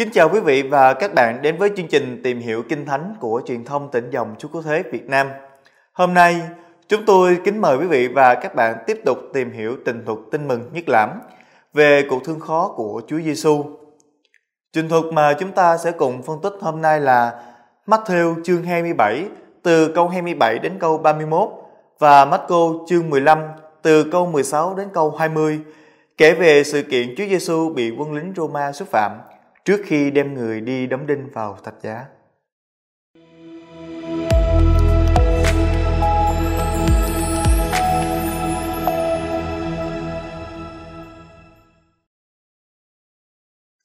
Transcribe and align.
Kính 0.00 0.10
chào 0.12 0.28
quý 0.28 0.40
vị 0.40 0.62
và 0.62 0.94
các 0.94 1.14
bạn 1.14 1.42
đến 1.42 1.56
với 1.58 1.70
chương 1.76 1.88
trình 1.88 2.20
Tìm 2.24 2.40
hiểu 2.40 2.62
Kinh 2.68 2.86
Thánh 2.86 3.14
của 3.20 3.42
truyền 3.46 3.64
thông 3.64 3.90
tỉnh 3.90 4.10
dòng 4.10 4.34
Chúa 4.38 4.48
Cứu 4.48 4.62
Thế 4.62 4.82
Việt 4.92 5.08
Nam. 5.08 5.28
Hôm 5.92 6.14
nay, 6.14 6.40
chúng 6.88 7.04
tôi 7.04 7.38
kính 7.44 7.60
mời 7.60 7.76
quý 7.78 7.86
vị 7.86 8.08
và 8.08 8.34
các 8.34 8.54
bạn 8.54 8.76
tiếp 8.86 9.00
tục 9.04 9.18
tìm 9.32 9.52
hiểu 9.52 9.76
tình 9.84 10.04
thuật 10.06 10.18
tin 10.30 10.48
mừng 10.48 10.70
nhất 10.72 10.88
lãm 10.88 11.10
về 11.74 12.06
cuộc 12.10 12.24
thương 12.24 12.40
khó 12.40 12.72
của 12.76 13.02
Chúa 13.06 13.20
Giêsu. 13.20 13.64
Trình 14.72 14.88
thuật 14.88 15.04
mà 15.12 15.32
chúng 15.32 15.52
ta 15.52 15.76
sẽ 15.76 15.90
cùng 15.90 16.22
phân 16.22 16.40
tích 16.42 16.52
hôm 16.60 16.82
nay 16.82 17.00
là 17.00 17.42
Matthew 17.86 18.42
chương 18.44 18.62
27 18.62 19.24
từ 19.62 19.92
câu 19.94 20.08
27 20.08 20.58
đến 20.58 20.72
câu 20.78 20.98
31 20.98 21.48
và 21.98 22.24
Marco 22.24 22.72
chương 22.88 23.10
15 23.10 23.38
từ 23.82 24.04
câu 24.04 24.26
16 24.26 24.74
đến 24.74 24.88
câu 24.92 25.10
20 25.10 25.60
kể 26.16 26.34
về 26.34 26.64
sự 26.64 26.82
kiện 26.82 27.14
Chúa 27.16 27.24
Giêsu 27.30 27.72
bị 27.74 27.90
quân 27.98 28.12
lính 28.12 28.32
Roma 28.36 28.72
xúc 28.72 28.88
phạm 28.88 29.12
trước 29.64 29.80
khi 29.84 30.10
đem 30.10 30.34
người 30.34 30.60
đi 30.60 30.86
đóng 30.86 31.06
đinh 31.06 31.28
vào 31.32 31.56
thập 31.64 31.74
giá. 31.82 32.06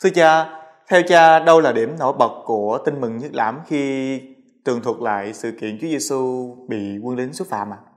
Thưa 0.04 0.10
cha, 0.10 0.50
theo 0.90 1.02
cha 1.08 1.40
đâu 1.40 1.62
là 1.62 1.72
điểm 1.72 1.96
nổi 2.00 2.14
bật 2.20 2.42
của 2.46 2.80
tin 2.86 3.02
mừng 3.02 3.18
nhất 3.18 3.34
lãm 3.34 3.60
khi 3.68 4.22
tường 4.66 4.82
thuật 4.84 4.98
lại 5.02 5.34
sự 5.34 5.52
kiện 5.62 5.78
Chúa 5.82 5.88
Giêsu 5.88 6.56
bị 6.70 7.00
quân 7.04 7.16
lính 7.18 7.34
xúc 7.34 7.48
phạm 7.52 7.74
ạ? 7.74 7.78
À? 7.86 7.90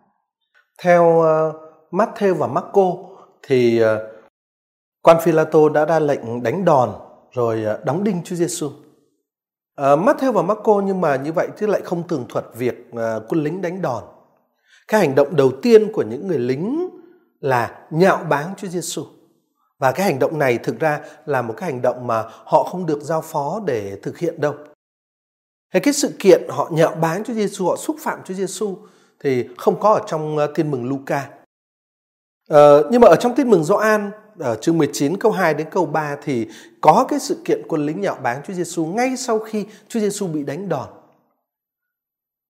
Theo 0.82 1.04
uh, 1.04 1.54
Matthew 1.92 2.34
và 2.34 2.46
Marco 2.46 2.84
thì 3.42 3.82
uh, 3.84 3.88
quan 5.02 5.16
Phi-la-tô 5.20 5.68
đã 5.68 5.84
ra 5.84 5.98
lệnh 5.98 6.42
đánh 6.42 6.64
đòn 6.64 7.07
rồi 7.32 7.64
à, 7.64 7.78
đóng 7.84 8.04
đinh 8.04 8.22
Chúa 8.24 8.36
Giêsu. 8.36 8.70
À, 9.76 9.96
Matthew 9.96 10.32
và 10.32 10.42
Marco 10.42 10.82
nhưng 10.86 11.00
mà 11.00 11.16
như 11.16 11.32
vậy 11.32 11.48
thì 11.58 11.66
lại 11.66 11.80
không 11.84 12.08
tường 12.08 12.26
thuật 12.28 12.44
việc 12.54 12.90
à, 12.96 13.18
quân 13.28 13.44
lính 13.44 13.62
đánh 13.62 13.82
đòn. 13.82 14.04
Cái 14.88 15.00
hành 15.00 15.14
động 15.14 15.36
đầu 15.36 15.52
tiên 15.62 15.92
của 15.92 16.02
những 16.02 16.28
người 16.28 16.38
lính 16.38 16.88
là 17.40 17.86
nhạo 17.90 18.24
báng 18.28 18.54
Chúa 18.56 18.68
Giêsu. 18.68 19.04
Và 19.78 19.92
cái 19.92 20.06
hành 20.06 20.18
động 20.18 20.38
này 20.38 20.58
thực 20.58 20.80
ra 20.80 21.00
là 21.26 21.42
một 21.42 21.54
cái 21.56 21.72
hành 21.72 21.82
động 21.82 22.06
mà 22.06 22.24
họ 22.28 22.64
không 22.64 22.86
được 22.86 23.00
giao 23.02 23.20
phó 23.20 23.60
để 23.66 23.98
thực 24.02 24.18
hiện 24.18 24.40
đâu. 24.40 24.54
Hay 25.68 25.80
cái 25.80 25.94
sự 25.94 26.16
kiện 26.18 26.42
họ 26.48 26.68
nhạo 26.72 26.94
báng 26.94 27.24
Chúa 27.24 27.34
Giêsu, 27.34 27.66
họ 27.66 27.76
xúc 27.76 27.96
phạm 28.00 28.18
Chúa 28.24 28.34
Giêsu 28.34 28.76
thì 29.20 29.48
không 29.58 29.80
có 29.80 29.94
ở 29.94 30.00
trong 30.06 30.36
uh, 30.36 30.50
Tin 30.54 30.70
mừng 30.70 30.88
Luca. 30.88 31.30
Ờ, 32.48 32.88
nhưng 32.90 33.00
mà 33.00 33.08
ở 33.08 33.16
trong 33.16 33.34
Tin 33.34 33.50
mừng 33.50 33.64
Gioan 33.64 34.10
ở 34.38 34.56
chương 34.56 34.78
19 34.78 35.16
câu 35.16 35.32
2 35.32 35.54
đến 35.54 35.66
câu 35.70 35.86
3 35.86 36.16
thì 36.22 36.48
có 36.80 37.06
cái 37.08 37.18
sự 37.18 37.36
kiện 37.44 37.62
quân 37.68 37.86
lính 37.86 38.00
nhạo 38.00 38.16
báng 38.22 38.40
Chúa 38.46 38.54
Giêsu 38.54 38.86
ngay 38.86 39.16
sau 39.16 39.38
khi 39.38 39.66
Chúa 39.88 40.00
Giêsu 40.00 40.26
bị 40.26 40.42
đánh 40.42 40.68
đòn. 40.68 40.88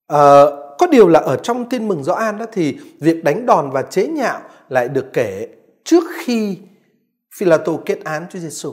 À, 0.06 0.44
có 0.78 0.86
điều 0.90 1.08
là 1.08 1.20
ở 1.20 1.36
trong 1.36 1.68
Tin 1.68 1.88
mừng 1.88 2.04
Gioan 2.04 2.38
đó 2.38 2.46
thì 2.52 2.78
việc 3.00 3.24
đánh 3.24 3.46
đòn 3.46 3.70
và 3.70 3.82
chế 3.82 4.06
nhạo 4.06 4.40
lại 4.68 4.88
được 4.88 5.06
kể 5.12 5.48
trước 5.84 6.04
khi 6.24 6.58
Philato 7.36 7.72
kết 7.84 8.04
án 8.04 8.26
Chúa 8.30 8.38
Giêsu. 8.38 8.72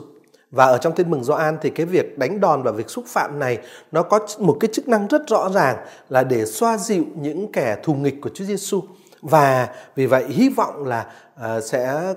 Và 0.50 0.64
ở 0.64 0.78
trong 0.78 0.94
tin 0.94 1.10
mừng 1.10 1.24
Gioan 1.24 1.58
thì 1.62 1.70
cái 1.70 1.86
việc 1.86 2.18
đánh 2.18 2.40
đòn 2.40 2.62
và 2.62 2.70
việc 2.70 2.90
xúc 2.90 3.04
phạm 3.06 3.38
này 3.38 3.58
nó 3.92 4.02
có 4.02 4.26
một 4.38 4.56
cái 4.60 4.70
chức 4.72 4.88
năng 4.88 5.06
rất 5.06 5.28
rõ 5.28 5.48
ràng 5.54 5.76
là 6.08 6.22
để 6.24 6.46
xoa 6.46 6.76
dịu 6.76 7.04
những 7.16 7.52
kẻ 7.52 7.76
thù 7.82 7.94
nghịch 7.94 8.20
của 8.20 8.30
Chúa 8.34 8.44
Giêsu 8.44 8.82
và 9.22 9.68
vì 9.94 10.06
vậy 10.06 10.24
hy 10.28 10.48
vọng 10.48 10.84
là 10.84 11.06
uh, 11.40 11.64
sẽ 11.64 12.14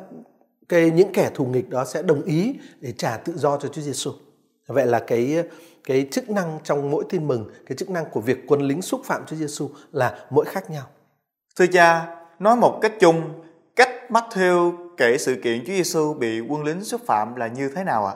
cái 0.69 0.91
những 0.91 1.13
kẻ 1.13 1.31
thù 1.33 1.45
nghịch 1.45 1.69
đó 1.69 1.85
sẽ 1.85 2.01
đồng 2.01 2.23
ý 2.23 2.55
để 2.79 2.91
trả 2.91 3.17
tự 3.17 3.37
do 3.37 3.57
cho 3.57 3.69
Chúa 3.69 3.81
Giêsu. 3.81 4.11
Vậy 4.67 4.85
là 4.85 4.99
cái 4.99 5.43
cái 5.83 6.07
chức 6.11 6.29
năng 6.29 6.59
trong 6.63 6.91
mỗi 6.91 7.03
tin 7.09 7.27
mừng, 7.27 7.49
cái 7.65 7.75
chức 7.77 7.89
năng 7.89 8.05
của 8.11 8.21
việc 8.21 8.37
quân 8.47 8.61
lính 8.61 8.81
xúc 8.81 9.01
phạm 9.05 9.25
Chúa 9.25 9.35
Giêsu 9.35 9.69
là 9.91 10.25
mỗi 10.29 10.45
khác 10.45 10.69
nhau. 10.69 10.85
Thưa 11.55 11.65
cha, 11.67 12.15
nói 12.39 12.55
một 12.55 12.79
cách 12.81 12.93
chung, 12.99 13.21
cách 13.75 13.89
Matthew 14.09 14.71
kể 14.97 15.17
sự 15.17 15.35
kiện 15.43 15.59
Chúa 15.65 15.73
Giêsu 15.73 16.13
bị 16.13 16.39
quân 16.39 16.63
lính 16.63 16.83
xúc 16.83 17.01
phạm 17.05 17.35
là 17.35 17.47
như 17.47 17.69
thế 17.75 17.83
nào 17.83 18.05
ạ? 18.05 18.13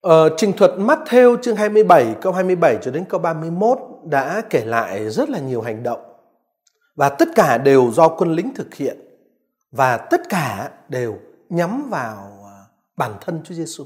Ờ, 0.00 0.34
trình 0.36 0.52
thuật 0.52 0.70
Matthew 0.70 1.36
chương 1.42 1.56
27 1.56 2.14
câu 2.20 2.32
27 2.32 2.78
cho 2.82 2.90
đến 2.90 3.04
câu 3.08 3.20
31 3.20 3.78
đã 4.04 4.42
kể 4.50 4.64
lại 4.64 5.10
rất 5.10 5.30
là 5.30 5.38
nhiều 5.38 5.60
hành 5.60 5.82
động 5.82 6.00
và 6.96 7.08
tất 7.08 7.28
cả 7.34 7.58
đều 7.58 7.90
do 7.92 8.08
quân 8.08 8.32
lính 8.32 8.54
thực 8.54 8.74
hiện 8.74 8.96
và 9.72 9.96
tất 9.96 10.20
cả 10.28 10.70
đều 10.88 11.18
nhắm 11.48 11.90
vào 11.90 12.44
à, 12.44 12.56
bản 12.96 13.12
thân 13.20 13.40
Chúa 13.44 13.54
Giêsu. 13.54 13.84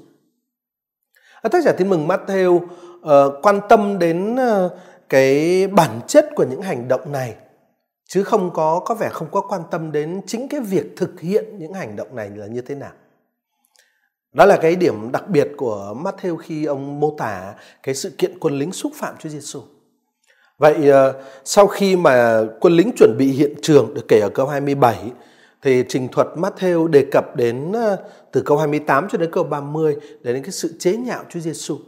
À, 1.43 1.49
tác 1.49 1.63
giả 1.63 1.73
Tin 1.73 1.89
mừng 1.89 2.09
Matthew 2.09 2.57
uh, 2.57 3.43
quan 3.43 3.61
tâm 3.69 3.99
đến 3.99 4.35
uh, 4.35 4.73
cái 5.09 5.67
bản 5.67 6.01
chất 6.07 6.29
của 6.37 6.45
những 6.45 6.63
hành 6.63 6.89
động 6.89 7.13
này 7.13 7.37
chứ 8.09 8.25
không 8.25 8.51
có 8.55 8.83
có 8.85 8.95
vẻ 8.95 9.09
không 9.13 9.29
có 9.31 9.41
quan 9.41 9.63
tâm 9.71 9.93
đến 9.93 10.21
chính 10.27 10.49
cái 10.49 10.61
việc 10.61 10.97
thực 10.97 11.21
hiện 11.21 11.59
những 11.59 11.73
hành 11.73 11.97
động 11.97 12.17
này 12.17 12.31
là 12.35 12.47
như 12.47 12.61
thế 12.61 12.75
nào. 12.75 12.93
Đó 14.33 14.45
là 14.45 14.57
cái 14.57 14.77
điểm 14.77 15.13
đặc 15.13 15.29
biệt 15.29 15.49
của 15.57 15.97
Matthew 16.05 16.37
khi 16.37 16.65
ông 16.65 17.01
mô 17.01 17.15
tả 17.19 17.55
cái 17.83 17.95
sự 17.95 18.11
kiện 18.19 18.39
quân 18.39 18.59
lính 18.59 18.73
xúc 18.73 18.93
phạm 18.95 19.15
Chúa 19.19 19.29
Giêsu. 19.29 19.61
Vậy 20.59 20.89
ờ, 20.89 21.23
sau 21.45 21.67
khi 21.67 21.97
mà 21.97 22.43
quân 22.61 22.73
lính 22.73 22.93
chuẩn 22.97 23.17
bị 23.19 23.27
hiện 23.27 23.55
trường 23.63 23.95
được 23.95 24.05
kể 24.09 24.21
ở 24.21 24.29
câu 24.29 24.47
27 24.47 25.13
thì 25.63 25.85
trình 25.89 26.09
thuật 26.09 26.29
Matthew 26.35 26.87
đề 26.87 27.07
cập 27.13 27.37
đến 27.37 27.73
ờ, 27.73 27.97
từ 28.33 28.43
câu 28.47 28.59
28 28.59 29.09
cho 29.09 29.19
đến 29.19 29.31
câu 29.33 29.45
30 29.45 29.97
đến 30.23 30.43
cái 30.43 30.51
sự 30.51 30.75
chế 30.79 30.97
nhạo 30.97 31.25
Chúa 31.31 31.41
Giêsu. 31.41 31.79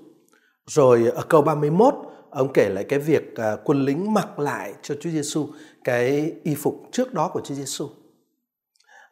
Rồi 0.67 1.13
ở 1.15 1.23
câu 1.29 1.43
31 1.43 1.95
ông 2.31 2.53
kể 2.53 2.69
lại 2.69 2.85
cái 2.85 2.99
việc 2.99 3.37
ờ, 3.37 3.59
quân 3.65 3.85
lính 3.85 4.15
mặc 4.15 4.39
lại 4.39 4.73
cho 4.83 4.95
Chúa 5.01 5.11
Giêsu 5.11 5.49
cái 5.85 6.33
y 6.43 6.55
phục 6.55 6.83
trước 6.93 7.15
đó 7.15 7.31
của 7.33 7.41
Chúa 7.45 7.55
Giêsu. 7.55 7.89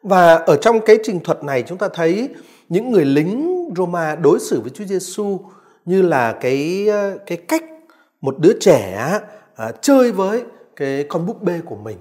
Và 0.03 0.35
ở 0.35 0.57
trong 0.57 0.79
cái 0.85 0.97
trình 1.03 1.19
thuật 1.19 1.43
này 1.43 1.63
chúng 1.67 1.77
ta 1.77 1.89
thấy 1.93 2.29
những 2.69 2.91
người 2.91 3.05
lính 3.05 3.69
Roma 3.77 4.15
đối 4.15 4.39
xử 4.39 4.61
với 4.61 4.69
Chúa 4.69 4.85
Giêsu 4.85 5.39
như 5.85 6.01
là 6.01 6.37
cái 6.41 6.87
ờ, 6.87 7.17
cái 7.25 7.37
cách 7.37 7.63
một 8.21 8.35
đứa 8.39 8.53
trẻ 8.59 9.19
à, 9.55 9.71
chơi 9.81 10.11
với 10.11 10.43
cái 10.75 11.05
con 11.09 11.25
búp 11.25 11.41
bê 11.41 11.61
của 11.65 11.75
mình 11.75 11.97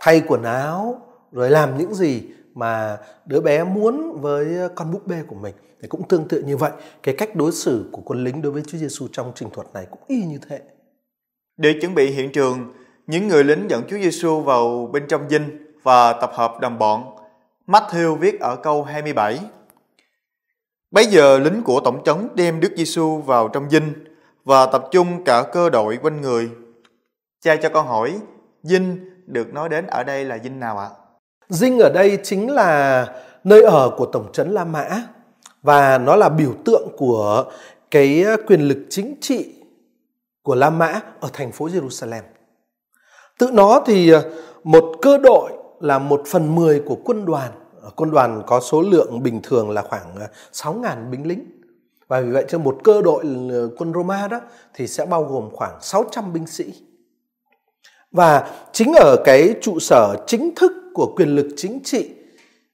thay 0.00 0.22
quần 0.26 0.42
áo 0.42 1.00
rồi 1.34 1.50
làm 1.50 1.78
những 1.78 1.94
gì 1.94 2.22
mà 2.54 2.98
đứa 3.26 3.40
bé 3.40 3.64
muốn 3.64 4.20
với 4.20 4.46
con 4.74 4.92
búp 4.92 5.06
bê 5.06 5.22
của 5.26 5.36
mình. 5.36 5.54
Thì 5.82 5.88
cũng 5.88 6.08
tương 6.08 6.28
tự 6.28 6.42
như 6.42 6.56
vậy. 6.56 6.70
Cái 7.02 7.14
cách 7.18 7.36
đối 7.36 7.52
xử 7.52 7.88
của 7.92 8.02
quân 8.04 8.24
lính 8.24 8.42
đối 8.42 8.52
với 8.52 8.62
Chúa 8.66 8.78
Giêsu 8.78 9.08
trong 9.12 9.32
trình 9.34 9.50
thuật 9.50 9.66
này 9.74 9.86
cũng 9.90 10.00
y 10.06 10.24
như 10.24 10.38
thế. 10.48 10.60
Để 11.56 11.74
chuẩn 11.80 11.94
bị 11.94 12.10
hiện 12.10 12.32
trường 12.32 12.72
những 13.06 13.28
người 13.28 13.44
lính 13.44 13.66
dẫn 13.70 13.82
Chúa 13.88 13.98
Giêsu 13.98 14.40
vào 14.40 14.90
bên 14.92 15.02
trong 15.08 15.28
dinh 15.28 15.72
và 15.82 16.12
tập 16.12 16.30
hợp 16.34 16.60
đồng 16.60 16.78
bọn. 16.78 17.16
Matthew 17.66 18.16
viết 18.16 18.40
ở 18.40 18.56
câu 18.56 18.82
27 18.82 19.40
Bây 20.90 21.06
giờ 21.06 21.38
lính 21.38 21.62
của 21.62 21.80
tổng 21.80 22.02
trấn 22.04 22.28
đem 22.34 22.60
Đức 22.60 22.72
Giêsu 22.76 23.16
vào 23.16 23.48
trong 23.48 23.70
dinh 23.70 23.92
và 24.44 24.66
tập 24.66 24.84
trung 24.90 25.24
cả 25.24 25.42
cơ 25.52 25.70
đội 25.70 25.98
quanh 26.02 26.20
người. 26.20 26.50
Cha 27.40 27.56
cho 27.56 27.68
con 27.68 27.86
hỏi, 27.86 28.18
dinh 28.62 29.10
được 29.26 29.54
nói 29.54 29.68
đến 29.68 29.86
ở 29.86 30.04
đây 30.04 30.24
là 30.24 30.38
dinh 30.38 30.60
nào 30.60 30.78
ạ? 30.78 30.88
Dinh 31.48 31.78
ở 31.78 31.90
đây 31.90 32.18
chính 32.22 32.50
là 32.50 33.06
nơi 33.44 33.62
ở 33.62 33.90
của 33.96 34.06
tổng 34.06 34.32
trấn 34.32 34.50
La 34.50 34.64
Mã 34.64 35.02
và 35.62 35.98
nó 35.98 36.16
là 36.16 36.28
biểu 36.28 36.52
tượng 36.64 36.88
của 36.96 37.44
cái 37.90 38.24
quyền 38.46 38.60
lực 38.60 38.78
chính 38.90 39.16
trị 39.20 39.54
của 40.42 40.54
La 40.54 40.70
Mã 40.70 41.00
ở 41.20 41.28
thành 41.32 41.52
phố 41.52 41.66
Jerusalem. 41.66 42.22
Tự 43.38 43.50
nó 43.52 43.82
thì 43.86 44.10
ờ, 44.10 44.30
một 44.64 44.84
cơ 45.02 45.18
đội 45.18 45.52
là 45.80 45.98
một 45.98 46.22
phần 46.26 46.54
mười 46.54 46.80
của 46.86 46.96
quân 47.04 47.24
đoàn 47.24 47.52
quân 47.96 48.10
đoàn 48.10 48.42
có 48.46 48.60
số 48.60 48.82
lượng 48.82 49.22
bình 49.22 49.40
thường 49.42 49.70
là 49.70 49.82
khoảng 49.82 50.16
ờ, 50.20 50.26
6.000 50.52 51.10
binh 51.10 51.26
lính. 51.26 51.46
Và 52.08 52.20
vì 52.20 52.30
vậy 52.30 52.44
cho 52.48 52.58
một 52.58 52.78
cơ 52.84 53.02
đội 53.02 53.24
ờ, 53.50 53.68
quân 53.78 53.92
Roma 53.92 54.28
đó 54.28 54.40
thì 54.74 54.86
sẽ 54.86 55.06
bao 55.06 55.24
gồm 55.24 55.50
khoảng 55.52 55.78
600 55.80 56.32
binh 56.32 56.46
sĩ. 56.46 56.74
Và 58.14 58.50
chính 58.72 58.92
ở 58.92 59.16
cái 59.24 59.54
trụ 59.62 59.78
sở 59.78 60.16
chính 60.26 60.54
thức 60.54 60.72
của 60.94 61.12
quyền 61.16 61.28
lực 61.28 61.48
chính 61.56 61.80
trị, 61.84 62.10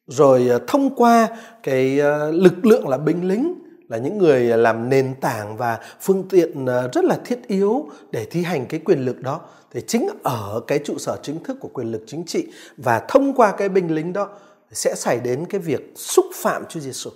rồi 0.07 0.49
ờ, 0.49 0.59
thông 0.67 0.95
qua 0.95 1.29
cái 1.63 1.99
ờ, 1.99 2.31
lực 2.31 2.67
lượng 2.67 2.89
là 2.89 2.99
binh 2.99 3.29
lính, 3.29 3.55
là 3.89 3.99
những 3.99 4.19
người 4.19 4.41
làm 4.45 4.89
nền 4.89 5.15
tảng 5.21 5.57
và 5.57 5.79
phương 6.01 6.29
tiện 6.29 6.67
ờ, 6.67 6.89
rất 6.93 7.05
là 7.05 7.19
thiết 7.25 7.49
yếu 7.49 7.89
để 8.11 8.27
thi 8.31 8.43
hành 8.43 8.67
cái 8.67 8.81
quyền 8.85 9.05
lực 9.05 9.21
đó, 9.21 9.41
thì 9.73 9.81
chính 9.87 10.09
ở 10.23 10.61
cái 10.67 10.79
trụ 10.79 10.99
sở 10.99 11.19
chính 11.23 11.45
thức 11.45 11.57
của 11.61 11.69
quyền 11.69 11.93
lực 11.93 12.03
chính 12.07 12.25
trị 12.25 12.47
và 12.77 13.03
thông 13.09 13.33
qua 13.35 13.53
cái 13.53 13.69
binh 13.69 13.95
lính 13.95 14.13
đó 14.13 14.29
sẽ 14.73 14.95
xảy 14.95 15.21
đến 15.21 15.45
cái 15.47 15.61
việc 15.61 15.93
xúc 15.97 16.27
phạm 16.35 16.63
Chúa 16.69 16.81
Giêsu. 16.81 17.11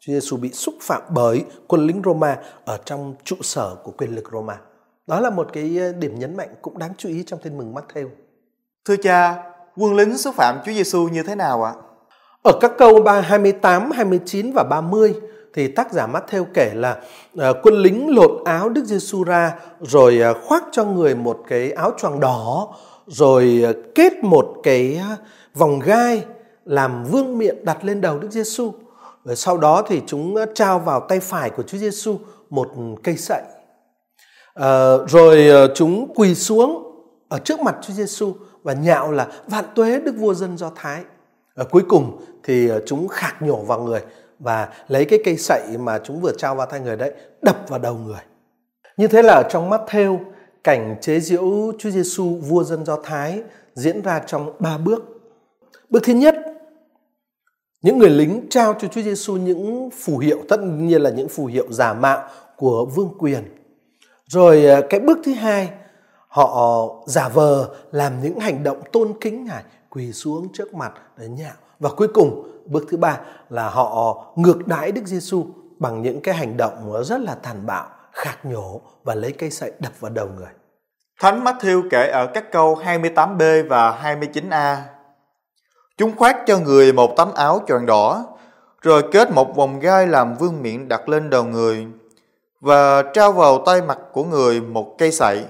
Chúa 0.00 0.12
Giêsu 0.12 0.36
bị 0.36 0.50
xúc 0.52 0.74
phạm 0.80 1.02
bởi 1.14 1.44
quân 1.66 1.86
lính 1.86 2.02
Roma 2.04 2.38
ở 2.64 2.78
trong 2.84 3.14
trụ 3.24 3.36
sở 3.42 3.74
của 3.84 3.90
quyền 3.90 4.14
lực 4.14 4.24
Roma. 4.32 4.58
Đó 5.10 5.20
là 5.20 5.30
một 5.30 5.48
cái 5.52 5.76
ờ, 5.78 5.92
điểm 5.92 6.18
nhấn 6.18 6.36
mạnh 6.36 6.48
cũng 6.62 6.78
đáng 6.78 6.92
chú 6.98 7.08
ý 7.08 7.22
trong 7.26 7.40
tin 7.42 7.58
mừng 7.58 7.74
Matthew. 7.74 8.08
Thưa 8.84 8.96
cha, 8.96 9.36
quân 9.76 9.96
lính 9.96 10.18
xúc 10.18 10.34
phạm 10.34 10.58
Chúa 10.66 10.72
Giêsu 10.72 11.08
như 11.08 11.22
thế 11.22 11.34
nào 11.34 11.64
ạ? 11.64 11.72
Ở 12.42 12.52
các 12.60 12.72
câu 12.78 13.04
28, 13.24 13.90
29 13.90 14.52
và 14.52 14.64
30 14.64 15.14
thì 15.54 15.68
tác 15.68 15.92
giả 15.92 16.06
Matthew 16.06 16.44
kể 16.54 16.70
là 16.74 17.00
uh, 17.36 17.56
quân 17.62 17.74
lính 17.74 18.14
lột 18.14 18.30
áo 18.44 18.68
Đức 18.68 18.84
Giêsu 18.84 19.24
ra 19.24 19.58
rồi 19.80 20.20
uh, 20.30 20.36
khoác 20.44 20.64
cho 20.72 20.84
người 20.84 21.14
một 21.14 21.40
cái 21.48 21.72
áo 21.72 21.92
choàng 21.98 22.20
đỏ 22.20 22.68
rồi 23.06 23.64
uh, 23.70 23.76
kết 23.94 24.12
một 24.24 24.54
cái 24.62 25.00
vòng 25.54 25.78
gai 25.78 26.24
làm 26.64 27.04
vương 27.04 27.38
miện 27.38 27.64
đặt 27.64 27.84
lên 27.84 28.00
đầu 28.00 28.18
Đức 28.18 28.30
Giêsu. 28.30 28.72
Rồi 29.24 29.36
sau 29.36 29.58
đó 29.58 29.82
thì 29.88 30.02
chúng 30.06 30.36
trao 30.54 30.78
vào 30.78 31.00
tay 31.00 31.20
phải 31.20 31.50
của 31.50 31.62
Chúa 31.62 31.78
Giêsu 31.78 32.18
một 32.50 32.68
cây 33.02 33.16
sậy. 33.16 33.42
À, 34.54 34.96
rồi 35.08 35.48
ờ, 35.48 35.74
chúng 35.74 36.14
quỳ 36.14 36.34
xuống 36.34 36.86
ở 37.28 37.38
trước 37.38 37.60
mặt 37.60 37.76
Chúa 37.82 37.92
Giêsu 37.92 38.34
và 38.62 38.72
nhạo 38.72 39.12
là 39.12 39.28
vạn 39.46 39.64
tuế 39.74 40.00
Đức 40.00 40.14
vua 40.18 40.34
dân 40.34 40.58
Do 40.58 40.70
Thái. 40.74 41.02
Ở 41.54 41.64
cuối 41.64 41.82
cùng 41.88 42.20
thì 42.44 42.70
chúng 42.86 43.08
khạc 43.08 43.42
nhổ 43.42 43.56
vào 43.56 43.80
người 43.80 44.00
và 44.38 44.68
lấy 44.88 45.04
cái 45.04 45.18
cây 45.24 45.36
sậy 45.36 45.62
mà 45.78 45.98
chúng 46.04 46.20
vừa 46.20 46.32
trao 46.38 46.54
vào 46.54 46.66
tay 46.66 46.80
người 46.80 46.96
đấy 46.96 47.12
đập 47.42 47.56
vào 47.68 47.78
đầu 47.78 47.94
người. 47.94 48.20
Như 48.96 49.06
thế 49.06 49.22
là 49.22 49.32
ở 49.32 49.48
trong 49.50 49.70
mắt 49.70 49.80
theo 49.88 50.20
cảnh 50.64 50.96
chế 51.00 51.20
giễu 51.20 51.72
Chúa 51.78 51.90
Giêsu 51.90 52.36
vua 52.36 52.64
dân 52.64 52.84
Do 52.84 52.96
Thái 53.02 53.42
diễn 53.74 54.02
ra 54.02 54.18
trong 54.26 54.52
ba 54.58 54.78
bước. 54.78 55.04
Bước 55.90 56.00
thứ 56.04 56.12
nhất, 56.12 56.34
những 57.82 57.98
người 57.98 58.10
lính 58.10 58.46
trao 58.50 58.74
cho 58.80 58.88
Chúa 58.88 59.02
Giêsu 59.02 59.36
những 59.36 59.90
phù 59.90 60.18
hiệu 60.18 60.38
tất 60.48 60.60
nhiên 60.62 61.02
là 61.02 61.10
những 61.10 61.28
phù 61.28 61.46
hiệu 61.46 61.66
giả 61.70 61.92
mạo 61.92 62.28
của 62.56 62.86
vương 62.94 63.14
quyền. 63.18 63.59
Rồi 64.30 64.66
à, 64.66 64.80
cái 64.90 65.00
bước 65.00 65.18
thứ 65.24 65.32
hai, 65.34 65.70
họ 66.28 66.86
giả 67.06 67.28
vờ 67.28 67.68
làm 67.92 68.22
những 68.22 68.40
hành 68.40 68.62
động 68.62 68.82
tôn 68.92 69.12
kính 69.20 69.44
ngài, 69.44 69.62
quỳ 69.88 70.12
xuống 70.12 70.48
trước 70.52 70.74
mặt 70.74 70.92
để 71.16 71.28
nhạo. 71.28 71.52
Và 71.78 71.90
cuối 71.90 72.08
cùng 72.14 72.50
bước 72.66 72.84
thứ 72.90 72.96
ba 72.96 73.20
là 73.48 73.68
họ 73.68 74.16
ngược 74.36 74.66
đãi 74.66 74.92
Đức 74.92 75.02
Giêsu 75.06 75.46
bằng 75.78 76.02
những 76.02 76.20
cái 76.20 76.34
hành 76.34 76.56
động 76.56 77.02
rất 77.04 77.20
là 77.20 77.34
tàn 77.34 77.66
bạo, 77.66 77.88
khạc 78.12 78.44
nhổ 78.44 78.80
và 79.04 79.14
lấy 79.14 79.32
cây 79.32 79.50
sậy 79.50 79.72
đập 79.78 79.92
vào 80.00 80.10
đầu 80.10 80.28
người. 80.36 80.52
Thánh 81.20 81.44
Matthew 81.44 81.88
kể 81.90 82.10
ở 82.10 82.26
các 82.26 82.52
câu 82.52 82.78
28b 82.84 83.68
và 83.68 84.02
29a. 84.02 84.76
Chúng 85.96 86.16
khoác 86.16 86.36
cho 86.46 86.58
người 86.58 86.92
một 86.92 87.16
tấm 87.16 87.28
áo 87.34 87.62
tròn 87.66 87.86
đỏ, 87.86 88.26
rồi 88.82 89.02
kết 89.12 89.30
một 89.30 89.56
vòng 89.56 89.80
gai 89.80 90.06
làm 90.06 90.34
vương 90.34 90.62
miện 90.62 90.88
đặt 90.88 91.08
lên 91.08 91.30
đầu 91.30 91.44
người 91.44 91.86
và 92.60 93.02
trao 93.02 93.32
vào 93.32 93.62
tay 93.66 93.82
mặt 93.82 93.98
của 94.12 94.24
người 94.24 94.60
một 94.60 94.94
cây 94.98 95.12
sậy. 95.12 95.44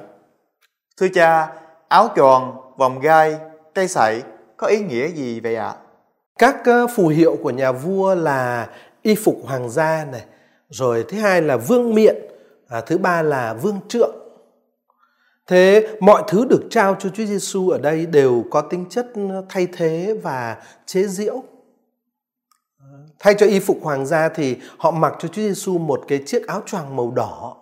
Thưa 0.96 1.08
cha, 1.14 1.52
áo 1.88 2.08
tròn, 2.16 2.56
vòng 2.76 3.00
gai, 3.00 3.36
cây 3.74 3.88
sậy 3.88 4.22
có 4.56 4.66
ý 4.66 4.78
nghĩa 4.78 5.08
gì 5.08 5.40
vậy 5.40 5.56
ạ? 5.56 5.66
À? 5.66 5.76
Các 6.38 6.56
phù 6.96 7.08
hiệu 7.08 7.36
của 7.42 7.50
nhà 7.50 7.72
vua 7.72 8.14
là 8.14 8.68
y 9.02 9.14
phục 9.14 9.36
hoàng 9.44 9.70
gia 9.70 10.04
này, 10.04 10.24
rồi 10.68 11.04
thứ 11.08 11.18
hai 11.18 11.42
là 11.42 11.56
vương 11.56 11.94
miện, 11.94 12.16
à, 12.68 12.80
thứ 12.80 12.98
ba 12.98 13.22
là 13.22 13.54
vương 13.54 13.80
trượng. 13.88 14.16
Thế 15.46 15.88
mọi 16.00 16.22
thứ 16.28 16.44
được 16.44 16.62
trao 16.70 16.96
cho 16.98 17.08
Chúa 17.08 17.24
Giêsu 17.24 17.68
ở 17.68 17.78
đây 17.78 18.06
đều 18.06 18.44
có 18.50 18.60
tính 18.60 18.84
chất 18.90 19.06
thay 19.48 19.68
thế 19.72 20.14
và 20.22 20.56
chế 20.86 21.02
giễu. 21.02 21.42
Thay 23.20 23.34
cho 23.34 23.46
y 23.46 23.60
phục 23.60 23.78
hoàng 23.82 24.06
gia 24.06 24.28
thì 24.28 24.56
họ 24.76 24.90
mặc 24.90 25.14
cho 25.18 25.28
Chúa 25.28 25.42
Giêsu 25.42 25.78
một 25.78 26.04
cái 26.08 26.22
chiếc 26.26 26.46
áo 26.46 26.62
choàng 26.66 26.96
màu 26.96 27.10
đỏ. 27.10 27.56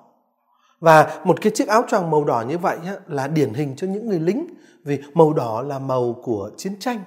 Và 0.81 1.21
một 1.25 1.39
cái 1.41 1.53
chiếc 1.55 1.69
áo 1.69 1.85
choàng 1.89 2.11
màu 2.11 2.25
đỏ 2.25 2.45
như 2.49 2.59
vậy 2.59 2.77
là 3.09 3.29
điển 3.29 3.55
hình 3.55 3.77
cho 3.77 3.87
những 3.87 4.09
người 4.09 4.21
lính, 4.21 4.47
vì 4.85 4.99
màu 5.15 5.33
đỏ 5.33 5.63
là 5.63 5.79
màu 5.79 6.21
của 6.23 6.51
chiến 6.57 6.73
tranh. 6.81 7.01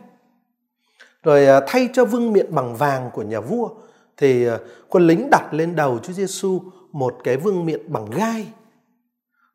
Rồi 1.24 1.46
à, 1.46 1.62
thay 1.68 1.90
cho 1.94 2.06
vương 2.06 2.34
miện 2.34 2.56
bằng 2.56 2.76
vàng 2.76 3.10
của 3.14 3.22
nhà 3.22 3.40
vua 3.40 3.70
thì 4.18 4.48
à, 4.48 4.58
quân 4.90 5.08
lính 5.08 5.28
đặt 5.32 5.54
lên 5.54 5.76
đầu 5.76 6.00
Chúa 6.04 6.14
Giêsu 6.14 6.62
một 6.92 7.16
cái 7.24 7.38
vương 7.38 7.66
miện 7.66 7.94
bằng 7.94 8.06
gai. 8.16 8.48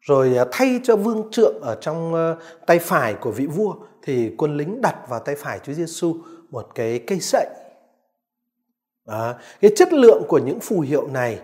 Rồi 0.00 0.37
à, 0.37 0.44
thay 0.52 0.81
cho 0.82 0.96
vương 0.96 1.28
trượng 1.31 1.60
ở 1.60 1.78
trong 1.81 2.14
ờ, 2.14 2.37
tay 2.66 2.78
phải 2.78 3.14
của 3.14 3.31
vị 3.31 3.46
vua 3.46 3.75
thì 4.02 4.34
quân 4.38 4.56
lính 4.56 4.81
đặt 4.81 5.08
vào 5.08 5.20
tay 5.20 5.37
phải 5.38 5.58
Chúa 5.64 5.72
Giêsu 5.72 6.16
một 6.50 6.69
cái 6.75 6.99
cây 6.99 7.20
sậy. 7.20 7.46
Đó. 9.06 9.35
Cái 9.61 9.70
chất 9.76 9.93
lượng 9.93 10.23
của 10.29 10.38
những 10.38 10.61
phù 10.61 10.81
hiệu 10.81 11.06
này 11.08 11.41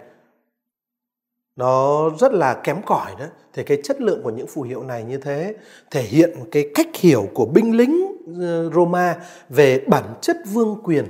nó 1.57 2.11
rất 2.21 2.33
là 2.33 2.55
kém 2.55 2.83
cỏi 2.87 3.15
đó 3.19 3.27
thì 3.53 3.65
cái 3.65 3.79
chất 3.85 4.01
lượng 4.01 4.23
của 4.23 4.31
những 4.31 4.47
phù 4.47 4.63
hiệu 4.63 4.83
này 4.83 5.05
như 5.05 5.19
thế 5.19 5.55
thể 5.91 6.03
hiện 6.03 6.31
cái 6.51 6.71
cách 6.75 6.89
hiểu 6.95 7.29
của 7.35 7.47
binh 7.47 7.77
lính 7.77 8.07
ờ, 8.41 8.71
Roma 8.71 9.17
về 9.49 9.85
bản 9.87 10.05
chất 10.21 10.37
vương 10.53 10.81
quyền 10.85 11.07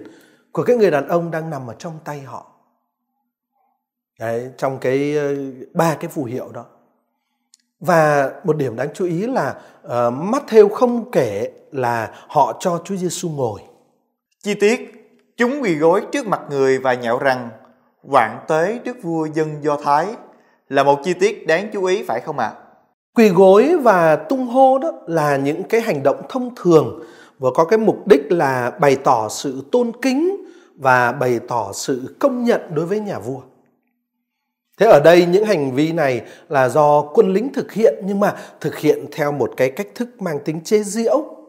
của 0.53 0.63
cái 0.63 0.77
người 0.77 0.91
đàn 0.91 1.09
ông 1.09 1.31
đang 1.31 1.51
nằm 1.51 1.67
ở 1.67 1.75
trong 1.79 1.99
tay 2.05 2.21
họ 2.21 2.47
Đấy, 4.21 4.51
trong 4.57 4.79
cái 4.79 5.17
ờ, 5.17 5.37
ba 5.75 5.97
cái 6.01 6.11
phù 6.11 6.25
hiệu 6.25 6.49
đó 6.53 6.65
và 7.83 8.33
một 8.45 8.57
điểm 8.57 8.77
đáng 8.77 8.89
chú 8.95 9.05
ý 9.05 9.27
là 9.27 9.55
uh, 9.85 9.91
Matthew 10.15 10.69
không 10.69 11.11
kể 11.11 11.51
là 11.73 12.11
họ 12.29 12.57
cho 12.61 12.83
Chúa 12.85 12.97
Giêsu 12.97 13.31
ngồi. 13.31 13.61
Chi 14.43 14.55
tiết, 14.55 15.02
chúng 15.37 15.63
quỳ 15.63 15.75
gối 15.75 16.03
trước 16.13 16.27
mặt 16.27 16.41
người 16.51 16.79
và 16.79 16.95
nhạo 16.95 17.19
rằng 17.19 17.49
vạn 18.03 18.39
tế 18.49 18.79
đức 18.85 18.97
vua 19.03 19.27
dân 19.35 19.49
Do 19.63 19.77
Thái, 19.77 20.07
là 20.69 20.85
một 20.85 21.01
chi 21.05 21.15
tiết 21.15 21.47
đáng 21.47 21.69
chú 21.73 21.85
ý, 21.85 22.03
phải 22.03 22.21
không 22.21 22.39
ạ? 22.39 22.47
À? 22.47 22.59
Quỳ 23.15 23.29
gối 23.29 23.77
và 23.83 24.17
tung 24.17 24.47
hô 24.47 24.79
đó 24.79 24.93
là 25.07 25.37
những 25.37 25.63
cái 25.63 25.81
hành 25.81 26.03
động 26.03 26.23
thông 26.29 26.55
thường 26.55 27.03
và 27.39 27.51
có 27.55 27.65
cái 27.65 27.79
mục 27.79 28.07
đích 28.07 28.33
là 28.33 28.71
bày 28.81 28.97
tỏ 28.97 29.29
sự 29.29 29.65
tôn 29.73 29.93
kính 30.03 30.37
và 30.77 31.13
bày 31.13 31.41
tỏ 31.49 31.71
sự 31.73 32.17
công 32.19 32.45
nhận 32.45 32.61
đối 32.75 32.87
với 32.87 33.01
nhà 33.01 33.19
vua. 33.19 33.41
Thế 34.81 34.87
ở 34.87 35.01
đây 35.01 35.27
những 35.27 35.45
hành 35.45 35.75
vi 35.75 35.93
này 35.93 36.23
là 36.49 36.69
do 36.69 37.03
quân 37.03 37.33
lính 37.33 37.53
thực 37.53 37.73
hiện 37.73 37.95
nhưng 38.05 38.21
mà 38.21 38.35
thực 38.61 38.79
hiện 38.79 39.07
theo 39.13 39.33
một 39.33 39.53
cái 39.57 39.71
cách 39.71 39.89
thức 39.95 40.23
mang 40.23 40.39
tính 40.45 40.61
chế 40.65 40.83
giễu. 40.83 41.42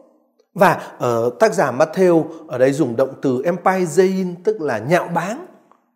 Và 0.54 0.92
ở 0.98 1.30
tác 1.40 1.54
giả 1.54 1.72
Matthew 1.72 2.24
ở 2.48 2.58
đây 2.58 2.72
dùng 2.72 2.96
động 2.96 3.14
từ 3.22 3.42
empaizein 3.42 4.34
tức 4.44 4.60
là 4.60 4.78
nhạo 4.78 5.08
báng, 5.14 5.46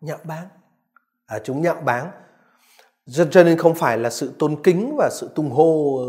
nhạo 0.01 0.17
báng. 0.23 0.47
À, 1.25 1.39
chúng 1.43 1.61
nhạo 1.61 1.81
báng. 1.85 2.11
Cho 3.31 3.43
nên 3.43 3.57
không 3.57 3.75
phải 3.75 3.97
là 3.97 4.09
sự 4.09 4.31
tôn 4.39 4.63
kính 4.63 4.95
và 4.97 5.09
sự 5.11 5.29
tung 5.35 5.51
hô 5.51 5.99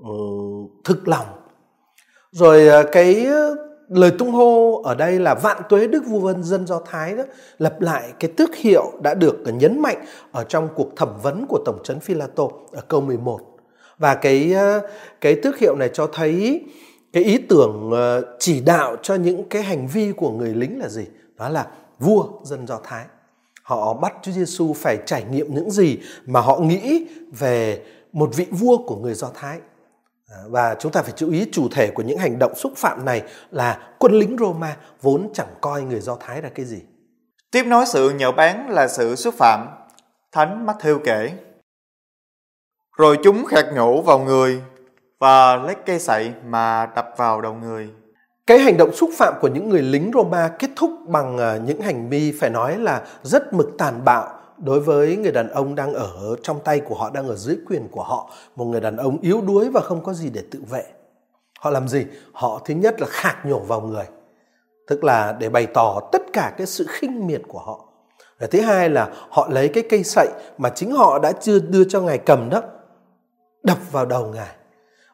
uh, 0.00 0.70
thực 0.84 1.08
lòng. 1.08 1.26
Rồi 2.30 2.68
uh, 2.80 2.88
cái 2.92 3.26
lời 3.88 4.12
tung 4.18 4.30
hô 4.30 4.82
ở 4.82 4.94
đây 4.94 5.18
là 5.18 5.34
vạn 5.34 5.62
tuế 5.68 5.86
đức 5.86 6.02
vua 6.06 6.18
vân 6.18 6.42
dân 6.42 6.66
do 6.66 6.80
thái 6.86 7.16
đó 7.16 7.22
lặp 7.58 7.80
lại 7.80 8.12
cái 8.20 8.30
tước 8.36 8.56
hiệu 8.56 8.92
đã 9.02 9.14
được 9.14 9.36
nhấn 9.54 9.82
mạnh 9.82 10.04
ở 10.32 10.44
trong 10.44 10.68
cuộc 10.74 10.96
thẩm 10.96 11.08
vấn 11.22 11.46
của 11.48 11.58
tổng 11.64 11.78
trấn 11.84 12.00
Philato 12.00 12.44
ở 12.72 12.80
câu 12.88 13.00
11 13.00 13.40
và 13.98 14.14
cái 14.14 14.54
cái 15.20 15.34
tước 15.42 15.58
hiệu 15.58 15.76
này 15.76 15.90
cho 15.92 16.06
thấy 16.06 16.64
cái 17.16 17.24
ý 17.24 17.38
tưởng 17.38 17.90
ờ, 17.92 18.36
chỉ 18.38 18.60
đạo 18.60 18.96
cho 19.02 19.14
những 19.14 19.48
cái 19.48 19.62
hành 19.62 19.86
vi 19.86 20.12
của 20.12 20.30
người 20.30 20.54
lính 20.54 20.78
là 20.78 20.88
gì 20.88 21.06
đó 21.36 21.48
là 21.48 21.66
vua 21.98 22.28
dân 22.42 22.66
do 22.66 22.80
thái 22.84 23.04
Họ 23.66 23.94
bắt 23.94 24.14
Chúa 24.22 24.32
Giêsu 24.32 24.72
phải 24.72 24.98
trải 25.06 25.24
nghiệm 25.30 25.54
những 25.54 25.70
gì 25.70 25.98
mà 26.26 26.40
họ 26.40 26.58
nghĩ 26.58 27.06
về 27.38 27.82
một 28.12 28.30
vị 28.36 28.46
vua 28.50 28.78
của 28.78 28.96
người 28.96 29.14
Do 29.14 29.30
Thái. 29.34 29.58
À, 30.28 30.36
và 30.48 30.76
chúng 30.78 30.92
ta 30.92 31.02
phải 31.02 31.12
chú 31.16 31.30
ý 31.30 31.46
chủ 31.52 31.68
thể 31.70 31.90
của 31.94 32.02
những 32.02 32.18
hành 32.18 32.38
động 32.38 32.54
xúc 32.54 32.72
phạm 32.76 33.04
này 33.04 33.22
là 33.50 33.88
quân 33.98 34.12
lính 34.12 34.36
Roma 34.38 34.76
vốn 35.02 35.30
chẳng 35.34 35.54
coi 35.60 35.82
người 35.82 36.00
Do 36.00 36.16
Thái 36.20 36.42
là 36.42 36.48
cái 36.48 36.66
gì. 36.66 36.78
Tiếp 37.50 37.62
nối 37.66 37.86
sự 37.86 38.10
nhạo 38.10 38.32
báng 38.32 38.70
là 38.70 38.88
sự 38.88 39.16
xúc 39.16 39.34
phạm. 39.38 39.66
Thánh 40.32 40.66
Matthew 40.66 40.98
kể. 41.04 41.32
Rồi 42.96 43.18
chúng 43.24 43.44
khạc 43.44 43.66
nhổ 43.74 44.02
vào 44.02 44.18
người 44.18 44.60
và 45.18 45.56
lấy 45.56 45.74
cây 45.86 45.98
sậy 45.98 46.32
mà 46.46 46.86
đập 46.96 47.08
vào 47.16 47.40
đầu 47.40 47.54
người. 47.54 47.90
Cái 48.46 48.58
hành 48.58 48.76
động 48.76 48.92
xúc 48.92 49.10
phạm 49.18 49.34
của 49.40 49.48
những 49.48 49.68
người 49.68 49.82
lính 49.82 50.10
Roma 50.14 50.48
kết 50.58 50.70
thúc 50.76 50.90
bằng 51.06 51.38
à, 51.38 51.56
những 51.56 51.80
hành 51.80 52.08
vi 52.08 52.32
phải 52.40 52.50
nói 52.50 52.78
là 52.78 53.02
rất 53.22 53.52
mực 53.52 53.68
tàn 53.78 54.04
bạo 54.04 54.28
đối 54.58 54.80
với 54.80 55.16
người 55.16 55.32
đàn 55.32 55.48
ông 55.48 55.74
đang 55.74 55.94
ở 55.94 56.36
trong 56.42 56.60
tay 56.64 56.80
của 56.80 56.94
họ, 56.94 57.10
đang 57.10 57.28
ở 57.28 57.34
dưới 57.34 57.56
quyền 57.68 57.88
của 57.88 58.02
họ. 58.02 58.30
Một 58.56 58.64
người 58.64 58.80
đàn 58.80 58.96
ông 58.96 59.18
yếu 59.20 59.40
đuối 59.40 59.70
và 59.70 59.80
không 59.80 60.04
có 60.04 60.12
gì 60.12 60.30
để 60.30 60.42
tự 60.50 60.60
vệ. 60.70 60.84
Họ 61.60 61.70
làm 61.70 61.88
gì? 61.88 62.06
Họ 62.32 62.60
thứ 62.64 62.74
nhất 62.74 63.00
là 63.00 63.06
khạc 63.10 63.46
nhổ 63.46 63.58
vào 63.58 63.80
người. 63.80 64.04
Tức 64.88 65.04
là 65.04 65.32
để 65.32 65.48
bày 65.48 65.66
tỏ 65.66 66.00
tất 66.12 66.22
cả 66.32 66.52
cái 66.58 66.66
sự 66.66 66.86
khinh 66.88 67.26
miệt 67.26 67.42
của 67.48 67.58
họ. 67.58 67.80
Và 68.38 68.46
thứ 68.46 68.60
hai 68.60 68.90
là 68.90 69.08
họ 69.30 69.48
lấy 69.50 69.68
cái 69.68 69.84
cây 69.90 70.04
sậy 70.04 70.28
mà 70.58 70.70
chính 70.70 70.92
họ 70.92 71.18
đã 71.18 71.32
chưa 71.32 71.58
đưa 71.58 71.84
cho 71.84 72.00
ngài 72.00 72.18
cầm 72.18 72.50
đó 72.50 72.62
đập 73.62 73.78
vào 73.92 74.06
đầu 74.06 74.26
ngài. 74.26 74.56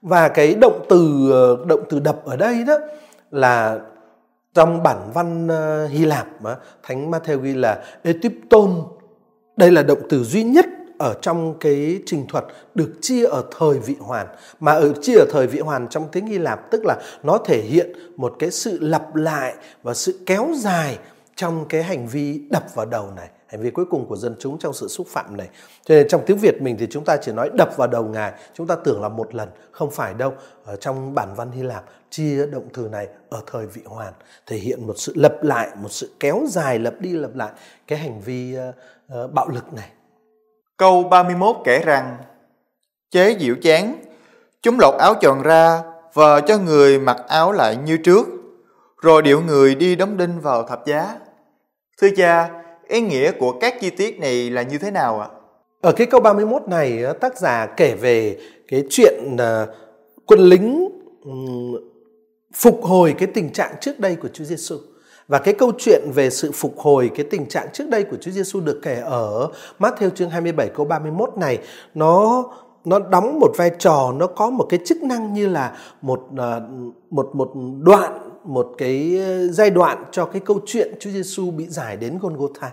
Và 0.03 0.29
cái 0.29 0.55
động 0.55 0.87
từ 0.89 1.31
ờ, 1.31 1.65
động 1.69 1.85
từ 1.91 2.01
đập 2.01 2.25
ở 2.25 2.37
đây 2.37 2.65
đó 2.67 2.79
là 3.31 3.79
trong 4.55 4.83
bản 4.83 5.11
văn 5.15 5.49
ờ, 5.49 5.87
Hy 5.87 6.05
Lạp 6.05 6.27
mà, 6.43 6.57
Thánh 6.83 7.11
Matthew 7.11 7.39
ghi 7.39 7.55
là 7.55 7.85
etipton 8.03 8.83
Đây 9.57 9.71
là 9.71 9.83
động 9.83 9.99
từ 10.09 10.25
duy 10.25 10.43
nhất 10.43 10.67
ở 10.99 11.15
trong 11.23 11.55
cái 11.61 11.99
trình 12.07 12.27
thuật 12.29 12.45
được 12.75 12.93
chia 13.01 13.27
ở 13.27 13.45
thời 13.59 13.79
vị 13.79 13.97
hoàn. 14.01 14.27
Mà 14.61 14.73
ở, 14.73 14.93
chia 15.03 15.15
ở 15.15 15.27
thời 15.31 15.47
vị 15.47 15.61
hoàn 15.61 15.89
trong 15.89 16.09
tiếng 16.13 16.27
Hy 16.27 16.39
Lạp 16.39 16.71
tức 16.71 16.83
là 16.85 16.97
nó 17.23 17.39
thể 17.45 17.61
hiện 17.63 17.93
một 18.17 18.35
cái 18.39 18.51
sự 18.51 18.79
lặp 18.81 19.15
lại 19.15 19.55
và 19.83 19.95
sự 19.95 20.19
kéo 20.27 20.49
dài 20.57 20.99
trong 21.37 21.65
cái 21.69 21.83
hành 21.83 22.07
vi 22.07 22.41
đập 22.51 22.75
vào 22.75 22.87
đầu 22.87 23.11
này 23.17 23.29
hành 23.53 23.61
vi 23.61 23.71
cuối 23.71 23.85
cùng 23.91 24.07
của 24.07 24.17
dân 24.17 24.37
chúng 24.39 24.59
trong 24.59 24.73
sự 24.73 24.89
xúc 24.89 25.07
phạm 25.11 25.37
này. 25.37 25.49
Cho 25.85 25.95
nên 25.95 26.09
trong 26.09 26.23
tiếng 26.27 26.39
việt 26.39 26.63
mình 26.63 26.77
thì 26.79 26.87
chúng 26.91 27.05
ta 27.05 27.17
chỉ 27.17 27.33
nói 27.33 27.51
đập 27.55 27.77
vào 27.77 27.89
đầu 27.89 28.05
ngài 28.05 28.33
chúng 28.55 28.67
ta 28.67 28.77
tưởng 28.85 29.03
là 29.03 29.09
một 29.09 29.35
lần 29.35 29.49
không 29.71 29.91
phải 29.91 30.15
đâu. 30.15 30.33
Ở 30.65 30.77
trong 30.77 31.15
bản 31.15 31.35
văn 31.37 31.51
hy 31.51 31.63
lạp 31.63 31.85
chia 32.11 32.47
động 32.47 32.69
từ 32.75 32.89
này 32.89 33.09
ở 33.31 33.41
thời 33.47 33.67
vị 33.67 33.83
hoàn 33.85 34.13
thể 34.47 34.57
hiện 34.57 34.87
một 34.87 34.95
sự 34.97 35.13
lặp 35.17 35.43
lại 35.43 35.69
một 35.77 35.93
sự 35.93 36.11
kéo 36.21 36.43
dài 36.49 36.79
lặp 36.79 36.95
đi 37.01 37.13
lặp 37.13 37.35
lại 37.35 37.51
cái 37.87 37.99
hành 37.99 38.21
vi 38.21 38.57
uh, 38.69 38.75
uh, 39.25 39.33
bạo 39.33 39.49
lực 39.49 39.73
này. 39.73 39.91
Câu 40.77 41.05
31 41.05 41.57
kể 41.65 41.79
rằng 41.85 42.17
chế 43.11 43.37
diệu 43.41 43.55
chán 43.63 43.97
chúng 44.63 44.81
lột 44.81 44.95
áo 44.99 45.15
tròn 45.21 45.43
ra 45.43 45.83
và 46.13 46.41
cho 46.41 46.59
người 46.59 46.99
mặc 46.99 47.17
áo 47.29 47.53
lại 47.53 47.77
như 47.77 47.97
trước 47.97 48.27
rồi 49.01 49.23
điệu 49.23 49.41
người 49.41 49.75
đi 49.75 49.97
đóng 49.97 50.17
đinh 50.17 50.41
vào 50.41 50.63
thập 50.69 50.87
giá. 50.87 51.19
Thưa 52.01 52.09
cha 52.17 52.51
ý 52.89 53.01
nghĩa 53.01 53.33
của 53.33 53.53
các 53.61 53.75
chi 53.81 53.91
tiết 53.91 54.19
này 54.19 54.51
là 54.51 54.63
như 54.63 54.79
thế 54.79 54.91
nào 54.91 55.21
ạ? 55.21 55.29
Ở 55.81 55.93
cái 55.93 56.07
câu 56.07 56.21
31 56.21 56.63
này 56.69 57.03
ờ, 57.03 57.13
tác 57.13 57.39
giả 57.39 57.67
kể 57.67 57.95
về 57.95 58.39
cái 58.69 58.85
chuyện 58.91 59.37
ờ, 59.39 59.75
quân 60.27 60.41
lính 60.41 60.89
phục 62.55 62.81
hồi 62.83 63.15
cái 63.19 63.29
tình 63.35 63.53
trạng 63.53 63.75
trước 63.81 64.01
đây 64.01 64.17
của 64.17 64.29
Chúa 64.29 64.45
Giêsu. 64.45 64.77
Và 65.29 65.39
cái 65.39 65.55
câu 65.55 65.73
chuyện 65.79 66.03
về 66.15 66.31
sự 66.31 66.53
phục 66.53 66.79
hồi 66.79 67.11
cái 67.15 67.27
tình 67.31 67.49
trạng 67.49 67.69
trước 67.73 67.89
đây 67.89 68.05
của 68.05 68.17
Chúa 68.21 68.31
Giêsu 68.31 68.61
được 68.61 68.81
kể 68.83 69.01
ở 69.01 69.49
Matthew 69.79 70.11
chương 70.11 70.31
27 70.31 70.69
câu 70.69 70.87
31 70.87 71.31
này 71.37 71.59
nó 71.95 72.45
nó 72.85 72.99
đóng 72.99 73.39
một 73.41 73.53
vai 73.57 73.71
trò, 73.79 74.13
nó 74.17 74.27
có 74.27 74.51
một 74.51 74.67
cái 74.69 74.81
chức 74.85 75.03
năng 75.03 75.35
như 75.35 75.49
là 75.49 75.77
một 76.03 76.21
ờ, 76.37 76.63
một 77.11 77.31
một 77.35 77.53
đoạn 77.81 78.32
một 78.45 78.71
cái 78.79 79.19
ờ, 79.19 79.49
giai 79.49 79.71
đoạn 79.71 80.05
cho 80.11 80.25
cái 80.25 80.41
câu 80.45 80.61
chuyện 80.67 80.95
Chúa 81.01 81.11
Giêsu 81.11 81.51
bị 81.51 81.67
giải 81.67 81.97
đến 81.97 82.19
Golgotha. 82.19 82.73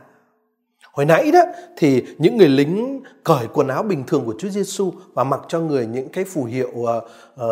Hồi 0.94 1.06
nãy 1.06 1.32
đó 1.32 1.40
thì 1.78 2.06
những 2.18 2.38
người 2.38 2.50
lính 2.50 3.04
cởi 3.24 3.48
quần 3.54 3.68
áo 3.68 3.84
bình 3.84 4.04
thường 4.08 4.26
của 4.26 4.36
Chúa 4.40 4.50
Giêsu 4.50 4.94
và 5.14 5.24
mặc 5.24 5.40
cho 5.48 5.60
người 5.60 5.88
những 5.88 6.10
cái 6.10 6.24
phù 6.24 6.44
hiệu 6.44 6.70
uh, 6.70 6.90
uh, 7.42 7.44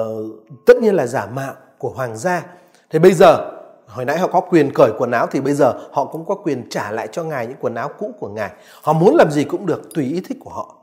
tất 0.66 0.78
nhiên 0.82 0.96
là 0.96 1.08
giả 1.08 1.26
mạo 1.26 1.54
của 1.78 1.90
hoàng 1.90 2.18
gia. 2.18 2.46
Thế 2.90 3.00
bây 3.00 3.14
giờ 3.14 3.52
hồi 3.88 4.06
nãy 4.06 4.18
họ 4.18 4.28
có 4.28 4.40
quyền 4.40 4.72
cởi 4.74 4.92
quần 4.98 5.12
áo 5.12 5.28
thì 5.32 5.42
bây 5.42 5.54
giờ 5.54 5.74
họ 5.92 6.06
cũng 6.06 6.26
có 6.26 6.36
quyền 6.36 6.70
trả 6.70 6.92
lại 6.92 7.08
cho 7.12 7.24
ngài 7.24 7.48
những 7.48 7.58
quần 7.60 7.76
áo 7.76 7.90
cũ 8.00 8.12
của 8.20 8.30
ngài. 8.30 8.52
Họ 8.82 8.94
muốn 8.94 9.16
làm 9.16 9.32
gì 9.32 9.44
cũng 9.44 9.66
được 9.66 9.94
tùy 9.94 10.06
ý 10.06 10.22
thích 10.28 10.38
của 10.42 10.52
họ. 10.52 10.77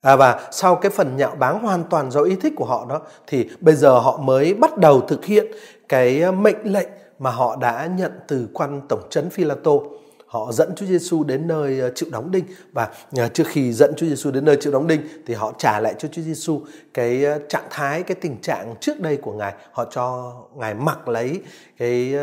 À, 0.00 0.16
và 0.16 0.48
sau 0.50 0.76
cái 0.76 0.90
phần 0.90 1.16
nhạo 1.16 1.36
báng 1.38 1.62
hoàn 1.62 1.84
toàn 1.84 2.10
do 2.10 2.22
ý 2.22 2.36
thích 2.36 2.52
của 2.56 2.64
họ 2.64 2.86
đó 2.88 3.00
thì 3.26 3.48
bây 3.60 3.74
giờ 3.74 3.98
họ 3.98 4.16
mới 4.16 4.54
bắt 4.54 4.78
đầu 4.78 5.00
thực 5.00 5.24
hiện 5.24 5.46
cái 5.88 6.20
ờ, 6.20 6.32
mệnh 6.32 6.72
lệnh 6.72 6.88
mà 7.18 7.30
họ 7.30 7.56
đã 7.56 7.86
nhận 7.86 8.12
từ 8.28 8.48
quan 8.52 8.80
tổng 8.88 9.02
trấn 9.10 9.30
Phi-la-tô. 9.30 9.86
Họ 10.26 10.52
dẫn 10.52 10.74
Chúa 10.76 10.86
Giêsu 10.86 11.24
đến 11.24 11.46
nơi 11.48 11.80
ờ, 11.80 11.90
chịu 11.94 12.08
đóng 12.12 12.30
đinh 12.30 12.44
và 12.72 12.88
ờ, 13.16 13.28
trước 13.28 13.44
khi 13.46 13.72
dẫn 13.72 13.94
Chúa 13.96 14.06
Giêsu 14.06 14.30
đến 14.30 14.44
nơi 14.44 14.56
chịu 14.60 14.72
đóng 14.72 14.86
đinh 14.86 15.00
thì 15.26 15.34
họ 15.34 15.52
trả 15.58 15.80
lại 15.80 15.94
cho 15.98 16.08
Chúa 16.12 16.22
Giêsu 16.22 16.60
cái 16.94 17.24
trạng 17.48 17.66
thái 17.70 18.02
cái 18.02 18.14
tình 18.20 18.40
trạng 18.40 18.74
trước 18.80 19.00
đây 19.00 19.16
của 19.16 19.32
ngài. 19.32 19.54
Họ 19.72 19.84
cho 19.90 20.32
ngài 20.54 20.74
mặc 20.74 21.08
lấy 21.08 21.40
cái 21.78 22.14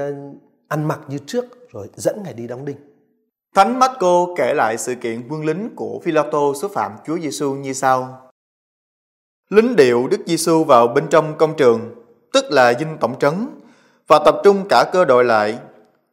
ăn 0.67 0.87
mặc 0.87 0.99
như 1.07 1.17
trước 1.25 1.45
rồi 1.71 1.87
dẫn 1.95 2.23
ngài 2.23 2.33
đi 2.33 2.47
đóng 2.47 2.65
đinh. 2.65 2.94
Thánh 3.55 3.79
Marco 3.79 4.27
kể 4.37 4.53
lại 4.53 4.77
sự 4.77 4.95
kiện 4.95 5.27
quân 5.29 5.45
lính 5.45 5.69
của 5.75 5.99
Philato 6.03 6.39
xúc 6.61 6.71
phạm 6.73 6.91
Chúa 7.07 7.17
Giêsu 7.17 7.53
như 7.53 7.73
sau. 7.73 8.21
Lính 9.49 9.75
điệu 9.75 10.07
Đức 10.11 10.17
Giêsu 10.25 10.63
vào 10.63 10.87
bên 10.87 11.07
trong 11.09 11.37
công 11.37 11.55
trường, 11.57 11.95
tức 12.33 12.45
là 12.49 12.73
dinh 12.73 12.97
tổng 12.99 13.19
trấn, 13.19 13.47
và 14.07 14.19
tập 14.25 14.35
trung 14.43 14.65
cả 14.69 14.85
cơ 14.93 15.05
đội 15.05 15.25
lại 15.25 15.57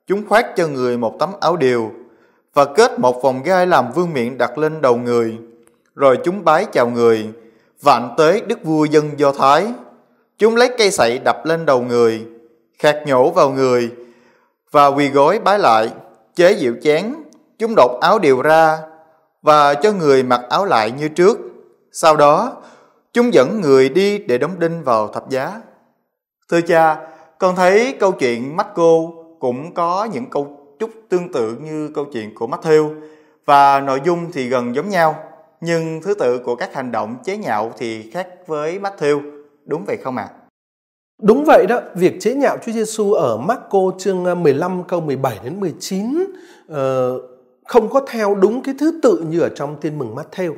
Chúng 0.07 0.29
khoác 0.29 0.47
cho 0.57 0.69
người 0.69 0.99
một 0.99 1.17
tấm 1.19 1.31
áo 1.41 1.57
điều 1.57 1.91
và 2.55 2.65
kết 2.65 2.99
một 2.99 3.23
vòng 3.23 3.43
gai 3.45 3.67
làm 3.67 3.93
vương 3.93 4.13
miện 4.13 4.39
đặt 4.39 4.59
lên 4.59 4.81
đầu 4.81 4.97
người. 4.97 5.39
Rồi 5.95 6.19
chúng 6.25 6.45
bái 6.45 6.67
chào 6.73 6.91
người, 6.91 7.29
vạn 7.83 8.15
tế 8.19 8.41
đức 8.41 8.65
vua 8.65 8.85
dân 8.85 9.11
Do 9.17 9.33
Thái. 9.33 9.67
Chúng 10.39 10.57
lấy 10.57 10.71
cây 10.79 10.91
sậy 10.91 11.19
đập 11.19 11.47
lên 11.47 11.67
đầu 11.67 11.83
người, 11.83 12.27
khạc 12.79 12.97
nhổ 13.07 13.31
vào 13.31 13.51
người 13.51 13.91
và 14.71 14.87
quỳ 14.87 15.09
gối 15.09 15.39
bái 15.45 15.59
lại, 15.59 15.91
chế 16.35 16.57
diệu 16.59 16.75
chén. 16.83 17.15
Chúng 17.63 17.75
đột 17.75 18.01
áo 18.01 18.19
điều 18.19 18.43
ra 18.43 18.79
và 19.43 19.75
cho 19.75 19.93
người 19.93 20.23
mặc 20.23 20.41
áo 20.49 20.65
lại 20.65 20.91
như 20.91 21.09
trước. 21.09 21.39
Sau 21.93 22.17
đó, 22.17 22.63
chúng 23.13 23.35
dẫn 23.35 23.61
người 23.61 23.89
đi 23.89 24.19
để 24.19 24.39
đóng 24.39 24.59
đinh 24.59 24.85
vào 24.85 25.09
thập 25.09 25.31
giá. 25.31 25.61
Thưa 26.51 26.61
cha, 26.61 26.97
con 27.39 27.57
thấy 27.57 27.97
câu 28.01 28.13
chuyện 28.13 28.57
Marco 28.57 28.93
cũng 29.41 29.75
có 29.75 30.09
những 30.13 30.31
câu 30.31 30.77
chút 30.79 30.91
tương 31.09 31.33
tự 31.33 31.57
như 31.63 31.91
câu 31.95 32.05
chuyện 32.13 32.35
của 32.35 32.47
Matthew 32.47 33.01
và 33.47 33.81
nội 33.81 34.01
dung 34.05 34.33
thì 34.33 34.49
gần 34.49 34.75
giống 34.75 34.89
nhau 34.89 35.15
nhưng 35.61 36.01
thứ 36.03 36.15
tự 36.15 36.39
của 36.39 36.57
các 36.57 36.75
hành 36.75 36.93
động 36.93 37.17
chế 37.25 37.37
nhạo 37.37 37.73
thì 37.79 38.11
khác 38.11 38.29
với 38.47 38.79
Matthew 38.79 39.21
đúng 39.65 39.85
vậy 39.87 39.97
không 40.05 40.17
ạ? 40.17 40.29
À? 40.31 40.35
Đúng 41.23 41.45
vậy 41.47 41.67
đó, 41.69 41.81
việc 41.95 42.21
chế 42.21 42.35
nhạo 42.35 42.57
Chúa 42.67 42.73
Giêsu 42.73 43.13
ở 43.13 43.37
Marco 43.37 43.79
chương 43.99 44.43
15 44.43 44.83
câu 44.89 45.01
17 45.01 45.39
đến 45.45 45.61
19 45.61 46.25
uh, 46.73 46.77
không 47.65 47.91
có 47.91 48.01
theo 48.09 48.35
đúng 48.35 48.63
cái 48.63 48.75
thứ 48.79 49.01
tự 49.03 49.25
như 49.29 49.41
ở 49.41 49.49
trong 49.49 49.81
Tin 49.81 49.99
mừng 49.99 50.15
Matthew. 50.15 50.55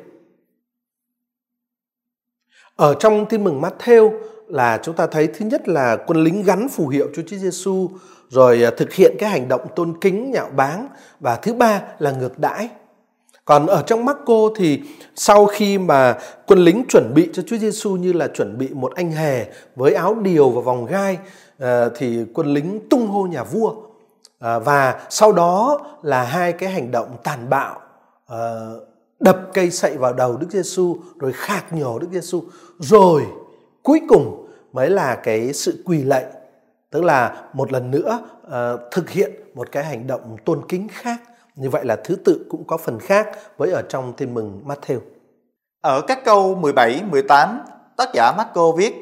Ở 2.77 2.95
trong 2.95 3.27
Tin 3.27 3.45
mừng 3.45 3.61
Matthew 3.61 4.21
là 4.49 4.81
chúng 4.83 4.97
ta 4.97 5.07
thấy 5.07 5.27
thứ 5.27 5.47
nhất 5.47 5.69
là 5.69 5.97
quân 6.07 6.25
lính 6.25 6.43
gắn 6.43 6.69
phù 6.69 6.89
hiệu 6.89 7.09
cho 7.17 7.23
Chúa 7.27 7.37
Giêsu 7.37 7.91
rồi 8.29 8.63
à, 8.65 8.71
thực 8.77 8.93
hiện 8.93 9.17
cái 9.19 9.31
hành 9.31 9.49
động 9.49 9.67
tôn 9.77 10.01
kính, 10.01 10.31
nhạo 10.31 10.51
báng, 10.57 10.89
và 11.21 11.37
thứ 11.37 11.55
ba 11.55 11.83
là 11.99 12.11
ngược 12.11 12.39
đãi 12.39 12.69
còn 13.45 13.67
ở 13.67 13.83
trong 13.87 14.05
Marco 14.05 14.51
thì 14.57 14.81
sau 15.15 15.47
khi 15.47 15.79
mà 15.79 16.19
quân 16.47 16.59
lính 16.59 16.85
chuẩn 16.89 17.15
bị 17.15 17.29
cho 17.33 17.43
Chúa 17.47 17.57
Giêsu 17.57 17.97
như 17.97 18.13
là 18.13 18.29
chuẩn 18.29 18.59
bị 18.59 18.69
một 18.73 18.95
anh 18.95 19.13
hề 19.13 19.47
với 19.77 19.95
áo 19.95 20.15
điều 20.23 20.51
và 20.51 20.61
vòng 20.61 20.87
gai 20.87 21.19
à, 21.59 21.89
thì 21.97 22.25
quân 22.35 22.55
lính 22.55 22.81
tung 22.91 23.07
hô 23.07 23.27
nhà 23.27 23.45
vua 23.45 23.75
à, 24.39 24.59
và 24.59 25.07
sau 25.11 25.33
đó 25.33 25.81
là 26.03 26.23
hai 26.23 26.53
cái 26.53 26.71
hành 26.71 26.91
động 26.91 27.17
tàn 27.25 27.51
bạo 27.51 27.81
ờ, 28.27 28.81
đập 29.21 29.41
cây 29.55 29.71
sậy 29.71 29.97
vào 29.97 30.13
đầu 30.13 30.37
Đức 30.37 30.47
Giêsu 30.51 30.97
rồi 31.19 31.33
khạc 31.35 31.73
nhổ 31.73 31.99
Đức 31.99 32.09
Giêsu 32.13 32.43
rồi 32.79 33.27
cuối 33.83 34.01
cùng 34.09 34.47
mới 34.73 34.91
là 34.91 35.15
cái 35.15 35.53
sự 35.53 35.83
quỳ 35.85 36.03
lạy 36.03 36.25
tức 36.91 37.05
là 37.05 37.45
một 37.53 37.73
lần 37.73 37.91
nữa 37.91 38.21
ờ, 38.43 38.89
thực 38.91 39.11
hiện 39.11 39.31
một 39.55 39.73
cái 39.73 39.85
hành 39.85 40.07
động 40.07 40.37
tôn 40.45 40.63
kính 40.69 40.89
khác 40.91 41.21
như 41.57 41.71
vậy 41.71 41.85
là 41.85 41.97
thứ 41.97 42.17
tự 42.17 42.47
cũng 42.49 42.65
có 42.65 42.77
phần 42.77 42.99
khác 42.99 43.29
với 43.57 43.71
ở 43.71 43.83
trong 43.83 44.13
tin 44.13 44.35
mừng 44.35 44.63
Matthew. 44.67 44.99
Ở 45.81 46.01
các 46.01 46.25
câu 46.25 46.55
17, 46.55 47.03
18, 47.11 47.61
tác 47.97 48.09
giả 48.15 48.33
Marco 48.37 48.73
viết 48.73 48.95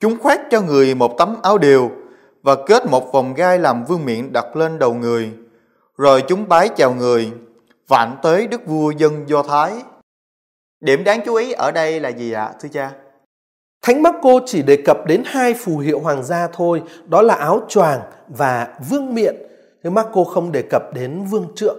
Chúng 0.00 0.18
khoét 0.22 0.40
cho 0.50 0.60
người 0.60 0.94
một 0.94 1.18
tấm 1.18 1.36
áo 1.42 1.58
điều 1.58 1.90
và 2.44 2.56
kết 2.66 2.86
một 2.86 3.12
vòng 3.12 3.34
gai 3.34 3.58
làm 3.58 3.84
vương 3.84 4.04
miện 4.04 4.32
đặt 4.32 4.56
lên 4.56 4.78
đầu 4.78 4.94
người. 4.94 5.32
Rồi 5.96 6.22
chúng 6.28 6.48
bái 6.48 6.68
chào 6.68 6.94
người, 6.94 7.32
vạn 7.88 8.16
tới 8.22 8.46
đức 8.46 8.66
vua 8.66 8.90
dân 8.90 9.28
Do 9.28 9.42
Thái. 9.42 9.72
Điểm 10.80 11.04
đáng 11.04 11.20
chú 11.24 11.34
ý 11.34 11.52
ở 11.52 11.70
đây 11.70 12.00
là 12.00 12.08
gì 12.08 12.32
ạ, 12.32 12.52
thưa 12.60 12.68
cha? 12.68 12.92
Thánh 13.82 14.02
Marco 14.02 14.30
chỉ 14.46 14.62
đề 14.62 14.76
cập 14.84 15.06
đến 15.06 15.22
hai 15.26 15.54
phù 15.54 15.78
hiệu 15.78 16.00
hoàng 16.00 16.22
gia 16.24 16.48
thôi, 16.52 16.82
đó 17.06 17.22
là 17.22 17.34
áo 17.34 17.60
choàng 17.68 18.00
và 18.28 18.74
vương 18.90 19.14
miện. 19.14 19.36
Nhưng 19.82 19.94
Marco 19.94 20.24
không 20.24 20.52
đề 20.52 20.62
cập 20.70 20.82
đến 20.94 21.24
vương 21.24 21.46
trượng. 21.56 21.78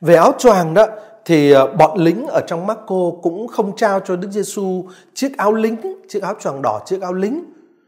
Về 0.00 0.14
áo 0.14 0.32
choàng 0.38 0.74
đó 0.74 0.86
thì 1.24 1.52
ờ, 1.52 1.66
bọn 1.66 1.98
lính 1.98 2.26
ở 2.26 2.40
trong 2.46 2.66
Marco 2.66 3.10
cũng 3.22 3.48
không 3.48 3.76
trao 3.76 4.00
cho 4.00 4.16
Đức 4.16 4.30
Giêsu 4.30 4.84
chiếc 5.14 5.36
áo 5.36 5.52
lính, 5.52 5.76
chiếc 6.08 6.22
áo 6.22 6.34
choàng 6.40 6.62
đỏ, 6.62 6.80
chiếc 6.86 7.02
áo 7.02 7.12
lính 7.12 7.44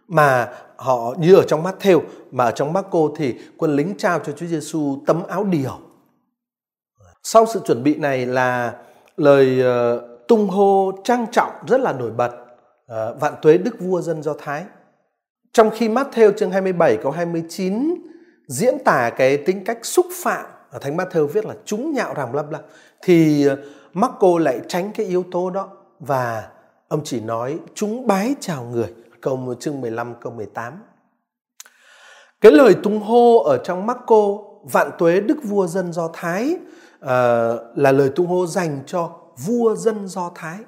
mà 0.08 0.48
họ 0.78 1.14
như 1.18 1.34
ở 1.34 1.42
trong 1.42 1.64
Matthew, 1.64 2.00
mà 2.30 2.44
ở 2.44 2.50
trong 2.50 2.72
Marco 2.72 2.98
thì 3.16 3.34
quân 3.56 3.76
lính 3.76 3.94
trao 3.98 4.18
cho 4.18 4.32
Chúa 4.32 4.46
Giêsu 4.46 4.98
tấm 5.06 5.22
áo 5.28 5.44
điều. 5.44 5.78
Sau 7.22 7.46
sự 7.46 7.60
chuẩn 7.64 7.82
bị 7.82 7.94
này 7.94 8.26
là 8.26 8.74
lời 9.16 9.60
ờ, 9.62 10.08
tung 10.28 10.48
hô 10.48 10.92
trang 11.04 11.26
trọng 11.32 11.50
rất 11.66 11.80
là 11.80 11.92
nổi 11.92 12.10
bật 12.10 12.30
ờ, 12.86 13.16
vạn 13.20 13.34
tuế 13.42 13.58
đức 13.58 13.80
vua 13.80 14.00
dân 14.00 14.22
Do 14.22 14.34
Thái. 14.38 14.64
Trong 15.52 15.70
khi 15.70 15.88
Matthew 15.88 16.32
chương 16.32 16.50
27 16.50 16.96
câu 17.02 17.12
29 17.12 17.94
diễn 18.48 18.74
tả 18.84 19.10
cái 19.10 19.36
tính 19.36 19.64
cách 19.64 19.78
xúc 19.82 20.06
phạm 20.22 20.46
ở 20.70 20.78
Thánh 20.78 20.96
Matthew 20.96 21.26
viết 21.26 21.44
là 21.44 21.54
chúng 21.64 21.94
nhạo 21.94 22.14
ràm 22.16 22.32
lăm 22.32 22.50
lăm 22.50 22.60
thì 23.02 23.46
ờ, 23.46 23.56
Marco 23.92 24.38
lại 24.38 24.60
tránh 24.68 24.90
cái 24.94 25.06
yếu 25.06 25.24
tố 25.32 25.50
đó 25.50 25.68
và 26.00 26.48
ông 26.88 27.00
chỉ 27.04 27.20
nói, 27.20 27.58
chúng 27.74 28.06
bái 28.06 28.34
chào 28.40 28.64
người 28.64 28.94
câu 29.20 29.54
chương 29.60 29.80
15 29.80 30.14
câu 30.20 30.32
18. 30.32 30.82
Cái 32.40 32.52
lời 32.52 32.74
tung 32.82 33.00
hô 33.00 33.42
ở 33.42 33.58
trong 33.64 33.86
Marco 33.86 34.38
vạn 34.62 34.90
tuế 34.98 35.20
đức 35.20 35.38
vua 35.42 35.66
dân 35.66 35.92
Do 35.92 36.10
Thái 36.12 36.56
uh, 37.04 37.08
là 37.74 37.92
lời 37.92 38.10
tung 38.16 38.26
hô 38.26 38.46
dành 38.46 38.80
cho 38.86 39.10
vua 39.46 39.74
dân 39.74 40.08
Do 40.08 40.30
Thái 40.34 40.58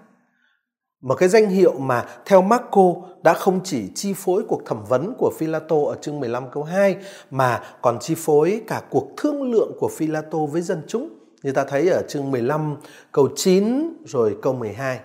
Một 1.00 1.14
cái 1.14 1.28
danh 1.28 1.49
hiệu 1.49 1.78
mà 1.78 2.07
theo 2.25 2.42
Marco 2.42 2.95
đã 3.23 3.35
không 3.35 3.61
chỉ 3.64 3.90
chi 3.95 4.14
phối 4.16 4.42
cuộc 4.49 4.66
thẩm 4.66 4.85
vấn 4.88 5.14
của 5.19 5.33
Philato 5.38 5.76
ở 5.87 5.97
chương 6.00 6.21
15 6.21 6.50
câu 6.50 6.62
2 6.62 6.97
mà 7.30 7.62
còn 7.83 7.99
chi 7.99 8.14
phối 8.19 8.62
cả 8.66 8.83
cuộc 8.90 9.09
thương 9.16 9.42
lượng 9.42 9.73
của 9.80 9.88
Philato 9.88 10.38
với 10.38 10.62
dân 10.62 10.83
chúng. 10.88 11.09
Như 11.42 11.52
ta 11.52 11.64
thấy 11.64 11.88
ở 11.88 12.02
chương 12.09 12.30
15 12.30 12.76
câu 13.12 13.28
9 13.37 13.92
rồi 14.04 14.37
câu 14.42 14.52
12. 14.52 15.00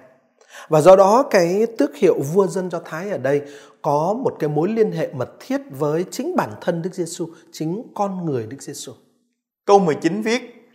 Và 0.67 0.81
do 0.81 0.95
đó 0.95 1.23
cái 1.29 1.65
tước 1.77 1.95
hiệu 1.95 2.15
vua 2.33 2.47
dân 2.47 2.71
Do 2.71 2.79
Thái 2.85 3.09
ở 3.09 3.17
đây 3.17 3.41
có 3.81 4.15
một 4.23 4.35
cái 4.39 4.49
mối 4.49 4.69
liên 4.69 4.91
hệ 4.91 5.09
mật 5.13 5.29
thiết 5.39 5.61
với 5.69 6.05
chính 6.11 6.35
bản 6.35 6.49
thân 6.61 6.81
Đức 6.81 6.93
Giêsu, 6.93 7.27
chính 7.51 7.83
con 7.95 8.25
người 8.25 8.47
Đức 8.47 8.61
Giêsu. 8.61 8.91
Câu 9.65 9.79
19 9.79 10.21
viết: 10.21 10.71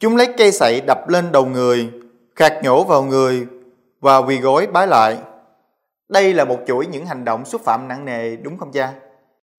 Chúng 0.00 0.16
lấy 0.16 0.28
cây 0.38 0.52
sậy 0.52 0.80
đập 0.86 1.08
lên 1.08 1.32
đầu 1.32 1.46
người, 1.46 1.90
khạc 2.36 2.52
nhổ 2.62 2.84
vào 2.84 3.02
người 3.02 3.46
và 4.00 4.18
quỳ 4.18 4.38
gối 4.38 4.66
bái 4.66 4.86
lại. 4.86 5.18
Đây 6.08 6.34
là 6.34 6.44
một 6.44 6.58
chuỗi 6.66 6.86
những 6.86 7.06
hành 7.06 7.24
động 7.24 7.44
xúc 7.44 7.60
phạm 7.64 7.88
nặng 7.88 8.04
nề 8.04 8.36
đúng 8.36 8.58
không 8.58 8.72
cha? 8.72 8.94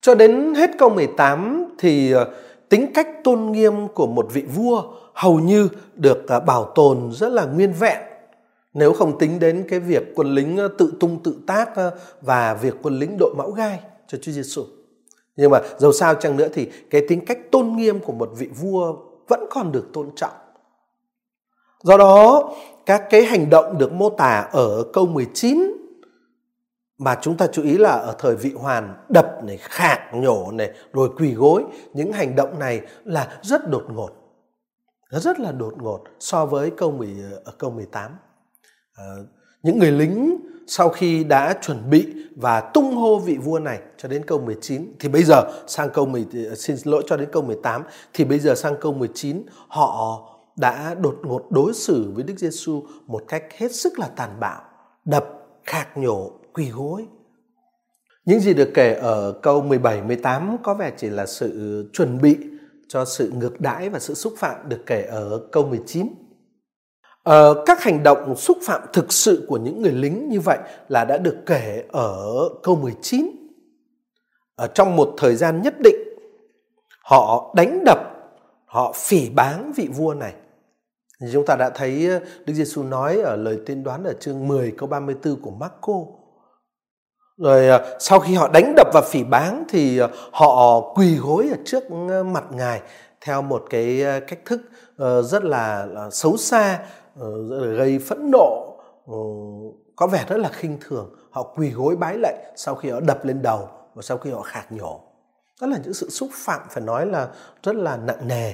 Cho 0.01 0.15
đến 0.15 0.53
hết 0.53 0.70
câu 0.79 0.89
18 0.89 1.65
thì 1.79 2.12
ờ, 2.12 2.34
tính 2.70 2.91
cách 2.94 3.08
tôn 3.24 3.51
nghiêm 3.51 3.88
của 3.88 4.08
một 4.08 4.27
vị 4.34 4.41
vua 4.41 4.84
hầu 5.13 5.39
như 5.39 5.70
được 5.94 6.27
ờ, 6.27 6.39
bảo 6.39 6.72
tồn 6.75 7.12
rất 7.12 7.32
là 7.32 7.46
nguyên 7.46 7.74
vẹn 7.74 7.98
nếu 8.77 8.93
không 8.93 9.17
tính 9.17 9.39
đến 9.39 9.65
cái 9.69 9.79
việc 9.79 10.03
quân 10.15 10.36
lính 10.36 10.57
ờ, 10.57 10.67
tự 10.77 10.93
tung 11.00 11.24
tự 11.24 11.36
tác 11.48 11.75
ờ, 11.75 11.98
và 12.22 12.53
việc 12.53 12.74
quân 12.81 13.00
lính 13.00 13.17
đội 13.19 13.34
mão 13.38 13.51
gai 13.51 13.79
cho 14.07 14.17
Chúa 14.22 14.31
Giêsu. 14.31 14.63
Nhưng 15.36 15.51
mà 15.51 15.62
dầu 15.77 15.91
sao 15.91 16.15
chăng 16.15 16.38
nữa 16.38 16.48
thì 16.53 16.69
cái 16.89 17.01
tính 17.07 17.25
cách 17.25 17.39
tôn 17.51 17.75
nghiêm 17.75 18.00
của 18.00 18.13
một 18.13 18.31
vị 18.38 18.48
vua 18.48 18.96
vẫn 19.27 19.46
còn 19.50 19.72
được 19.72 19.88
tôn 19.93 20.10
trọng. 20.15 20.34
Do 21.84 21.98
đó, 21.98 22.50
các 22.86 23.03
cái 23.10 23.24
hành 23.24 23.50
động 23.50 23.77
được 23.77 23.93
mô 23.93 24.10
tả 24.10 24.50
ở 24.51 24.84
câu 24.93 25.05
19 25.05 25.74
mà 26.98 27.17
chúng 27.22 27.38
ta 27.38 27.48
chú 27.48 27.63
ý 27.63 27.77
là 27.77 27.91
ở 27.91 28.15
thời 28.19 28.36
vị 28.36 28.53
hoàn 28.55 29.05
đập 29.10 29.43
này 29.43 29.57
khạc 29.62 30.00
nhổ 30.13 30.51
này 30.51 30.72
rồi 30.93 31.10
quỳ 31.17 31.34
gối 31.34 31.63
những 31.93 32.12
hành 32.12 32.36
động 32.36 32.60
này 32.60 32.81
là 33.03 33.39
rất 33.41 33.69
đột 33.69 33.84
ngột 33.89 34.10
rất 35.10 35.39
là 35.39 35.51
đột 35.51 35.74
ngột 35.77 36.03
so 36.19 36.46
với 36.46 36.72
câu 36.77 36.91
10 36.91 37.07
ở 37.07 37.41
ờ, 37.46 37.53
câu 37.57 37.72
18 37.72 38.12
Ờ, 38.98 39.25
những 39.63 39.80
người 39.80 39.92
lính 39.92 40.38
sau 40.68 40.89
khi 40.89 41.24
đã 41.24 41.54
chuẩn 41.62 41.89
bị 41.89 42.08
và 42.36 42.62
tung 42.62 42.96
hô 42.96 43.20
vị 43.20 43.38
vua 43.38 43.60
này 43.60 43.80
cho 43.98 44.10
đến 44.10 44.25
câu 44.25 44.39
19 44.39 44.94
thì 45.00 45.10
bây 45.10 45.24
giờ 45.24 45.44
sang 45.68 45.89
câu 45.94 46.06
10 46.06 46.25
ờ, 46.50 46.56
xin 46.56 46.77
lỗi 46.84 47.04
cho 47.08 47.18
đến 47.18 47.30
câu 47.32 47.42
18 47.42 47.84
thì 48.13 48.24
bây 48.24 48.39
giờ 48.39 48.56
sang 48.56 48.75
câu 48.82 48.94
19 48.94 49.44
họ 49.68 50.24
đã 50.56 50.96
đột 51.01 51.20
ngột 51.24 51.46
đối 51.50 51.74
xử 51.74 52.12
với 52.16 52.24
Đức 52.24 52.34
Giêsu 52.38 52.84
một 53.08 53.24
cách 53.27 53.44
hết 53.58 53.75
sức 53.75 54.00
là 54.00 54.08
tàn 54.16 54.39
bạo, 54.39 54.62
đập, 55.06 55.25
khạc 55.63 55.98
nhổ, 55.98 56.32
quỳ 56.54 56.70
gối. 56.70 57.06
Những 58.25 58.39
gì 58.39 58.54
được 58.54 58.70
kể 58.74 58.94
ở 58.94 59.32
câu 59.44 59.62
17 59.62 60.04
18 60.04 60.58
có 60.63 60.74
vẻ 60.74 60.92
chỉ 60.98 61.10
là 61.10 61.25
sự 61.25 61.89
chuẩn 61.94 62.22
bị 62.22 62.38
cho 62.88 63.06
sự 63.06 63.32
ngược 63.36 63.62
đãi 63.62 63.89
và 63.89 64.00
sự 64.00 64.13
xúc 64.13 64.34
phạm 64.38 64.70
được 64.70 64.86
kể 64.86 65.01
ở 65.01 65.42
câu 65.51 65.66
19. 65.66 66.08
Ờ, 67.27 67.63
các 67.65 67.84
hành 67.84 68.03
động 68.03 68.36
xúc 68.36 68.57
phạm 68.63 68.81
thực 68.93 69.13
sự 69.13 69.46
của 69.48 69.57
những 69.57 69.81
người 69.81 69.91
lính 69.91 70.29
như 70.29 70.39
vậy 70.39 70.57
là 70.89 71.05
đã 71.05 71.17
được 71.17 71.36
kể 71.46 71.84
ở 71.91 72.25
câu 72.63 72.75
19. 72.75 73.31
Ở 74.55 74.67
trong 74.67 74.96
một 74.96 75.13
thời 75.17 75.36
gian 75.36 75.62
nhất 75.62 75.74
định, 75.79 75.96
họ 77.03 77.53
đánh 77.55 77.84
đập, 77.86 78.00
họ 78.65 78.93
phỉ 78.96 79.29
báng 79.29 79.72
vị 79.75 79.88
vua 79.93 80.13
này. 80.13 80.34
Chúng 81.34 81.46
ta 81.46 81.55
đã 81.55 81.69
thấy 81.69 82.07
ờ, 82.10 82.19
Đức 82.46 82.53
Giêsu 82.53 82.84
nói 82.84 83.17
ở 83.22 83.36
lời 83.36 83.60
tiên 83.65 83.84
đoán 83.84 84.03
ở 84.03 84.13
chương 84.19 84.48
10 84.48 84.74
câu 84.77 84.89
34 84.89 85.41
của 85.41 85.51
Marco. 85.51 85.93
Rồi 87.38 87.67
ờ, 87.67 87.98
sau 88.00 88.19
khi 88.19 88.34
họ 88.34 88.48
đánh 88.48 88.74
đập 88.75 88.88
và 88.93 89.01
phỉ 89.01 89.24
báng 89.24 89.63
thì 89.69 89.98
ờ, 89.98 90.10
họ 90.31 90.81
quỳ 90.96 91.15
gối 91.15 91.48
ở 91.51 91.57
trước 91.65 91.91
mặt 92.25 92.43
Ngài 92.51 92.81
theo 93.22 93.41
một 93.41 93.63
cái 93.69 94.03
cách 94.27 94.39
thức 94.46 94.62
rất 95.24 95.43
là, 95.43 95.88
xấu 96.12 96.38
xa, 96.38 96.79
Ờ, 97.20 97.30
gây 97.76 98.00
phẫn 98.00 98.32
nộ, 98.32 98.78
ờ, 99.08 99.18
có 99.96 100.08
vẻ 100.08 100.25
rất 100.30 100.38
là 100.38 100.50
khinh 100.50 100.77
thường. 100.82 101.16
Họ 101.32 101.44
quỳ 101.44 101.70
gối 101.70 101.96
bái 101.96 102.18
lạy 102.18 102.36
sau 102.56 102.75
khi 102.75 102.90
họ 102.90 103.00
đập 103.00 103.25
lên 103.25 103.42
đầu 103.42 103.70
và 103.94 104.01
sau 104.01 104.18
khi 104.18 104.32
họ 104.32 104.42
khạc 104.42 104.72
nhổ. 104.72 105.01
Đó 105.62 105.68
là 105.68 105.77
những 105.84 105.94
sự 105.94 106.10
xúc 106.10 106.30
phạm 106.34 106.62
phải 106.70 106.84
nói 106.84 107.06
là 107.06 107.27
rất 107.64 107.75
là 107.75 107.98
nặng 107.98 108.27
nề 108.27 108.53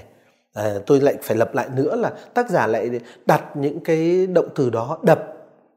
à, 0.54 0.74
tôi 0.86 1.02
lại 1.02 1.16
phải 1.24 1.38
lặp 1.38 1.56
lại 1.56 1.70
nữa 1.76 1.96
là 1.96 2.10
tác 2.34 2.50
giả 2.50 2.68
lại 2.68 2.90
đặt 3.26 3.44
những 3.56 3.80
cái 3.80 4.28
động 4.28 4.50
từ 4.56 4.70
đó 4.70 5.00
đập 5.04 5.20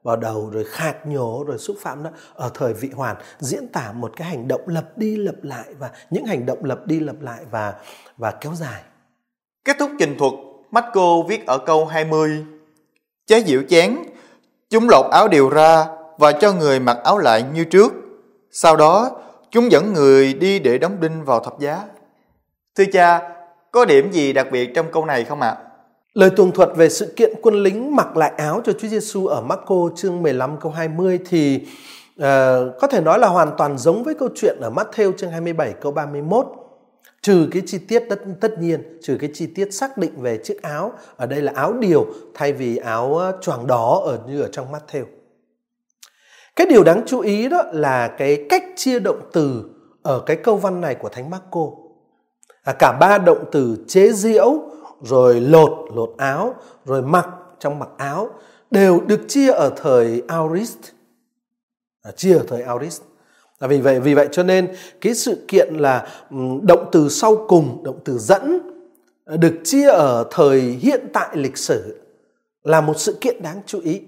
vào 0.02 0.16
đầu 0.16 0.50
rồi 0.52 0.64
khạc 0.64 1.06
nhổ 1.06 1.44
rồi 1.44 1.58
xúc 1.58 1.76
phạm 1.80 2.02
đó 2.02 2.10
ở 2.34 2.50
thời 2.54 2.74
vị 2.74 2.90
hoàn 2.94 3.16
diễn 3.38 3.68
tả 3.68 3.92
một 3.92 4.12
cái 4.16 4.28
hành 4.28 4.48
động 4.48 4.60
lặp 4.66 4.98
đi 4.98 5.16
lặp 5.16 5.34
lại 5.42 5.74
và 5.78 5.90
những 6.10 6.24
hành 6.24 6.46
động 6.46 6.64
lặp 6.64 6.86
đi 6.86 7.00
lặp 7.00 7.16
lại 7.20 7.44
và 7.50 7.74
và 8.16 8.30
kéo 8.30 8.54
dài. 8.54 8.82
Kết 9.64 9.76
thúc 9.78 9.90
trình 9.98 10.14
thuật, 10.18 10.32
Marco 10.70 11.22
viết 11.28 11.46
ở 11.46 11.58
câu 11.58 11.86
20 11.86 12.44
Chế 13.26 13.42
diệu 13.46 13.62
chén, 13.68 13.96
chúng 14.70 14.88
lột 14.88 15.06
áo 15.10 15.28
điều 15.28 15.48
ra 15.48 15.86
và 16.18 16.32
cho 16.32 16.52
người 16.52 16.80
mặc 16.80 16.98
áo 17.04 17.18
lại 17.18 17.44
như 17.54 17.64
trước. 17.64 17.92
Sau 18.50 18.76
đó, 18.76 19.10
chúng 19.50 19.72
dẫn 19.72 19.92
người 19.92 20.34
đi 20.34 20.58
để 20.58 20.78
đóng 20.78 21.00
đinh 21.00 21.24
vào 21.24 21.40
thập 21.40 21.58
giá. 21.58 21.82
Thưa 22.76 22.84
cha, 22.92 23.20
có 23.70 23.84
điểm 23.84 24.12
gì 24.12 24.32
đặc 24.32 24.46
biệt 24.52 24.74
trong 24.74 24.86
câu 24.92 25.04
này 25.04 25.24
không 25.24 25.40
ạ? 25.40 25.48
À? 25.48 25.56
Lời 26.14 26.30
tường 26.36 26.52
thuật 26.52 26.68
về 26.76 26.88
sự 26.88 27.12
kiện 27.16 27.32
quân 27.42 27.62
lính 27.62 27.96
mặc 27.96 28.16
lại 28.16 28.32
áo 28.36 28.60
cho 28.64 28.72
Chúa 28.72 28.88
Giêsu 28.88 29.26
ở 29.26 29.40
Marco 29.40 29.76
chương 29.96 30.22
15 30.22 30.56
câu 30.60 30.72
20 30.72 31.18
thì 31.28 31.56
uh, 32.20 32.24
có 32.80 32.86
thể 32.90 33.00
nói 33.00 33.18
là 33.18 33.28
hoàn 33.28 33.50
toàn 33.58 33.78
giống 33.78 34.04
với 34.04 34.14
câu 34.14 34.28
chuyện 34.34 34.58
ở 34.60 34.70
Matthew 34.70 35.12
chương 35.12 35.30
27 35.30 35.74
câu 35.80 35.92
31 35.92 36.46
trừ 37.26 37.48
cái 37.52 37.62
chi 37.66 37.78
tiết 37.78 38.04
tất 38.08 38.20
tất 38.40 38.58
nhiên 38.58 38.98
trừ 39.02 39.16
cái 39.20 39.30
chi 39.34 39.46
tiết 39.46 39.74
xác 39.74 39.98
định 39.98 40.22
về 40.22 40.38
chiếc 40.44 40.62
áo 40.62 40.92
ở 41.16 41.26
đây 41.26 41.42
là 41.42 41.52
áo 41.54 41.72
điều 41.72 42.06
thay 42.34 42.52
vì 42.52 42.76
áo 42.76 43.32
choàng 43.40 43.66
đỏ 43.66 44.02
ở 44.04 44.18
như 44.26 44.42
ở 44.42 44.48
trong 44.52 44.72
Matthew. 44.72 45.04
Cái 46.56 46.66
điều 46.66 46.84
đáng 46.84 47.02
chú 47.06 47.20
ý 47.20 47.48
đó 47.48 47.62
là 47.72 48.08
cái 48.08 48.46
cách 48.48 48.62
chia 48.76 48.98
động 48.98 49.20
từ 49.32 49.64
ở 50.02 50.22
cái 50.26 50.36
câu 50.36 50.56
văn 50.56 50.80
này 50.80 50.94
của 50.94 51.08
Thánh 51.08 51.30
Marco. 51.30 51.70
À, 52.62 52.72
cả 52.78 52.96
ba 53.00 53.18
động 53.18 53.44
từ 53.52 53.76
chế 53.88 54.12
diễu 54.12 54.62
rồi 55.02 55.40
lột 55.40 55.72
lột 55.94 56.14
áo 56.16 56.54
rồi 56.84 57.02
mặc 57.02 57.28
trong 57.58 57.78
mặc 57.78 57.88
áo 57.96 58.30
đều 58.70 59.00
được 59.00 59.20
chia 59.28 59.52
ở 59.52 59.72
thời 59.76 60.22
aorist. 60.28 60.78
À, 62.02 62.10
chia 62.10 62.36
ở 62.36 62.44
thời 62.48 62.62
aorist. 62.62 63.02
À, 63.58 63.66
vì 63.66 63.80
vậy 63.80 64.00
vì 64.00 64.14
vậy 64.14 64.28
cho 64.32 64.42
nên 64.42 64.68
cái 65.00 65.14
sự 65.14 65.44
kiện 65.48 65.74
là 65.74 66.06
ừ, 66.30 66.36
động 66.62 66.88
từ 66.92 67.08
sau 67.08 67.44
cùng 67.48 67.82
động 67.84 67.98
từ 68.04 68.18
dẫn 68.18 68.58
à, 69.24 69.36
được 69.36 69.54
chia 69.64 69.88
ở 69.88 70.24
thời 70.30 70.60
hiện 70.60 71.00
tại 71.12 71.28
lịch 71.32 71.56
sử 71.56 72.00
là 72.64 72.80
một 72.80 73.00
sự 73.00 73.16
kiện 73.20 73.42
đáng 73.42 73.60
chú 73.66 73.80
ý 73.80 74.00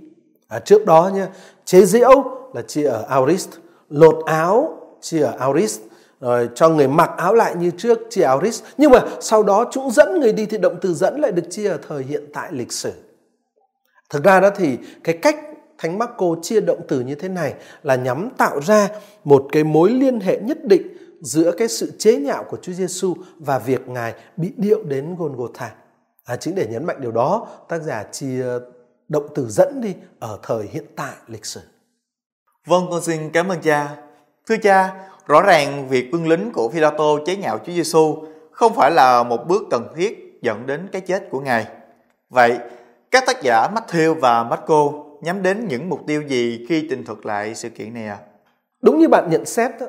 à, 0.48 0.58
trước 0.58 0.86
đó 0.86 1.10
nha 1.14 1.28
chế 1.64 1.84
diễu 1.84 2.24
là 2.54 2.62
chia 2.62 2.84
ở 2.84 3.04
aorist 3.08 3.48
lột 3.88 4.24
áo 4.26 4.78
chia 5.00 5.22
ở 5.22 5.34
aorist 5.38 5.80
rồi 6.20 6.48
cho 6.54 6.68
người 6.68 6.88
mặc 6.88 7.10
áo 7.16 7.34
lại 7.34 7.54
như 7.54 7.70
trước 7.78 7.98
chia 8.10 8.22
aorist. 8.22 8.64
nhưng 8.78 8.90
mà 8.90 9.04
sau 9.20 9.42
đó 9.42 9.68
chúng 9.70 9.90
dẫn 9.90 10.20
người 10.20 10.32
đi 10.32 10.46
thì 10.46 10.58
động 10.58 10.78
từ 10.80 10.94
dẫn 10.94 11.20
lại 11.20 11.32
được 11.32 11.50
chia 11.50 11.68
ở 11.68 11.78
thời 11.88 12.02
hiện 12.02 12.24
tại 12.32 12.48
lịch 12.52 12.72
sử 12.72 12.92
thực 14.10 14.24
ra 14.24 14.40
đó 14.40 14.50
thì 14.56 14.78
cái 15.04 15.18
cách 15.22 15.36
thánh 15.78 15.98
Marco 15.98 16.26
chia 16.42 16.60
động 16.60 16.80
từ 16.88 17.00
như 17.00 17.14
thế 17.14 17.28
này 17.28 17.54
là 17.82 17.94
nhắm 17.94 18.28
tạo 18.38 18.60
ra 18.60 18.88
một 19.24 19.46
cái 19.52 19.64
mối 19.64 19.90
liên 19.90 20.20
hệ 20.20 20.40
nhất 20.40 20.64
định 20.64 20.96
giữa 21.20 21.52
cái 21.52 21.68
sự 21.68 21.92
chế 21.98 22.16
nhạo 22.16 22.44
của 22.44 22.56
Chúa 22.62 22.72
Giêsu 22.72 23.14
và 23.38 23.58
việc 23.58 23.88
ngài 23.88 24.14
bị 24.36 24.52
điệu 24.56 24.82
đến 24.82 25.16
Golgotha. 25.18 25.70
À, 26.24 26.36
chính 26.36 26.54
để 26.54 26.66
nhấn 26.70 26.84
mạnh 26.84 27.00
điều 27.00 27.12
đó, 27.12 27.46
tác 27.68 27.82
giả 27.82 28.02
chia 28.12 28.44
động 29.08 29.28
từ 29.34 29.48
dẫn 29.48 29.80
đi 29.80 29.94
ở 30.18 30.38
thời 30.42 30.66
hiện 30.72 30.84
tại 30.96 31.14
lịch 31.26 31.46
sử. 31.46 31.60
Vâng, 32.66 32.86
con 32.90 33.02
xin 33.02 33.30
cảm 33.30 33.48
ơn 33.48 33.60
cha. 33.62 33.96
Thưa 34.46 34.56
cha, 34.62 35.08
Rõ 35.28 35.42
ràng 35.42 35.88
việc 35.88 36.08
quân 36.12 36.28
lính 36.28 36.50
của 36.52 36.68
Philato 36.68 37.04
chế 37.26 37.36
nhạo 37.36 37.58
Chúa 37.58 37.72
Giêsu 37.72 38.22
không 38.50 38.74
phải 38.74 38.90
là 38.90 39.22
một 39.22 39.46
bước 39.48 39.62
cần 39.70 39.88
thiết 39.96 40.38
dẫn 40.42 40.66
đến 40.66 40.88
cái 40.92 41.00
chết 41.00 41.28
của 41.30 41.40
Ngài. 41.40 41.66
Vậy, 42.30 42.58
các 43.10 43.24
tác 43.26 43.42
giả 43.42 43.68
Matthew 43.74 44.14
và 44.14 44.44
Marco 44.44 44.92
nhắm 45.20 45.42
đến 45.42 45.68
những 45.68 45.88
mục 45.88 46.00
tiêu 46.06 46.22
gì 46.28 46.66
khi 46.68 46.86
trình 46.90 47.04
thuật 47.04 47.18
lại 47.22 47.54
sự 47.54 47.68
kiện 47.68 47.94
này 47.94 48.06
à? 48.06 48.18
Đúng 48.82 48.98
như 48.98 49.08
bạn 49.08 49.28
nhận 49.30 49.44
xét, 49.44 49.70
đó, 49.80 49.86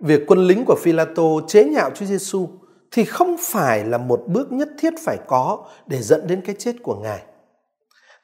việc 0.00 0.22
quân 0.26 0.46
lính 0.46 0.64
của 0.64 0.76
Philato 0.82 1.22
chế 1.48 1.64
nhạo 1.64 1.90
Chúa 1.94 2.06
Giêsu 2.06 2.48
thì 2.90 3.04
không 3.04 3.36
phải 3.40 3.84
là 3.84 3.98
một 3.98 4.22
bước 4.26 4.52
nhất 4.52 4.68
thiết 4.78 4.92
phải 5.04 5.18
có 5.26 5.64
để 5.86 6.02
dẫn 6.02 6.26
đến 6.26 6.40
cái 6.40 6.54
chết 6.58 6.72
của 6.82 6.94
Ngài. 6.94 7.22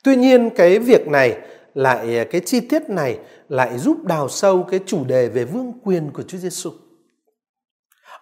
Tuy 0.04 0.16
nhiên 0.16 0.50
cái 0.50 0.78
việc 0.78 1.08
này 1.08 1.38
lại 1.74 2.26
cái 2.30 2.40
chi 2.40 2.60
tiết 2.60 2.90
này 2.90 3.18
lại 3.48 3.78
giúp 3.78 4.04
đào 4.04 4.28
sâu 4.28 4.62
cái 4.62 4.80
chủ 4.86 5.04
đề 5.04 5.28
về 5.28 5.44
vương 5.44 5.72
quyền 5.84 6.10
của 6.12 6.22
Chúa 6.22 6.38
Giêsu. 6.38 6.70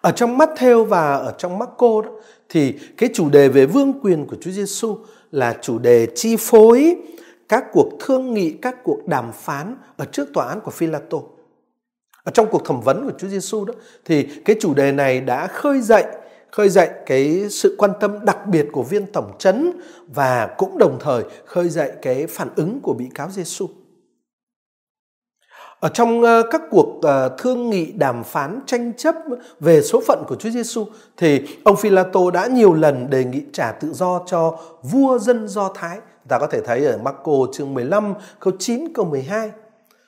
Ở 0.01 0.11
trong 0.11 0.37
Matthew 0.37 0.83
và 0.83 1.15
ở 1.15 1.35
trong 1.37 1.59
Marco 1.59 2.01
đó 2.01 2.11
thì 2.49 2.73
cái 2.97 3.09
chủ 3.13 3.29
đề 3.29 3.49
về 3.49 3.65
vương 3.65 3.93
quyền 4.01 4.25
của 4.27 4.35
Chúa 4.41 4.51
Giêsu 4.51 4.97
là 5.31 5.57
chủ 5.61 5.79
đề 5.79 6.07
chi 6.15 6.35
phối 6.39 6.95
các 7.49 7.65
cuộc 7.71 7.89
thương 7.99 8.33
nghị, 8.33 8.51
các 8.51 8.83
cuộc 8.83 9.07
đàm 9.07 9.31
phán 9.33 9.75
ở 9.97 10.05
trước 10.05 10.27
tòa 10.33 10.47
án 10.47 10.61
của 10.61 10.71
Philato. 10.71 11.17
Ở 12.23 12.31
trong 12.31 12.47
cuộc 12.51 12.65
thẩm 12.65 12.81
vấn 12.81 13.05
của 13.05 13.17
Chúa 13.17 13.27
Giêsu 13.27 13.65
đó 13.65 13.73
thì 14.05 14.23
cái 14.45 14.55
chủ 14.59 14.73
đề 14.73 14.91
này 14.91 15.21
đã 15.21 15.47
khơi 15.47 15.81
dậy 15.81 16.03
khơi 16.51 16.69
dậy 16.69 16.89
cái 17.05 17.49
sự 17.49 17.75
quan 17.77 17.91
tâm 17.99 18.25
đặc 18.25 18.47
biệt 18.47 18.67
của 18.71 18.83
viên 18.83 19.05
tổng 19.05 19.31
trấn 19.39 19.71
và 20.07 20.55
cũng 20.57 20.77
đồng 20.77 20.97
thời 20.99 21.23
khơi 21.45 21.69
dậy 21.69 21.91
cái 22.01 22.27
phản 22.27 22.49
ứng 22.55 22.79
của 22.83 22.93
bị 22.93 23.05
cáo 23.15 23.29
Giêsu. 23.29 23.67
Ở 25.79 25.89
trong 25.89 26.21
ờ, 26.21 26.43
các 26.51 26.61
cuộc 26.69 27.01
ờ, 27.01 27.35
thương 27.37 27.69
nghị 27.69 27.91
đàm 27.91 28.23
phán 28.23 28.59
tranh 28.65 28.93
chấp 28.97 29.15
về 29.59 29.81
số 29.81 30.01
phận 30.07 30.23
của 30.27 30.35
Chúa 30.35 30.49
Giêsu 30.49 30.85
thì 31.17 31.41
ông 31.63 31.75
Philato 31.75 32.31
đã 32.33 32.47
nhiều 32.47 32.73
lần 32.73 33.09
đề 33.09 33.23
nghị 33.23 33.41
trả 33.53 33.71
tự 33.71 33.93
do 33.93 34.21
cho 34.25 34.59
vua 34.83 35.19
dân 35.19 35.47
Do 35.47 35.71
Thái. 35.75 35.99
Ta 36.27 36.39
có 36.39 36.47
thể 36.47 36.61
thấy 36.61 36.85
ở 36.85 36.97
Marco 36.97 37.33
chương 37.53 37.73
15 37.73 38.13
câu 38.39 38.53
9 38.59 38.93
câu 38.93 39.05
12. 39.05 39.51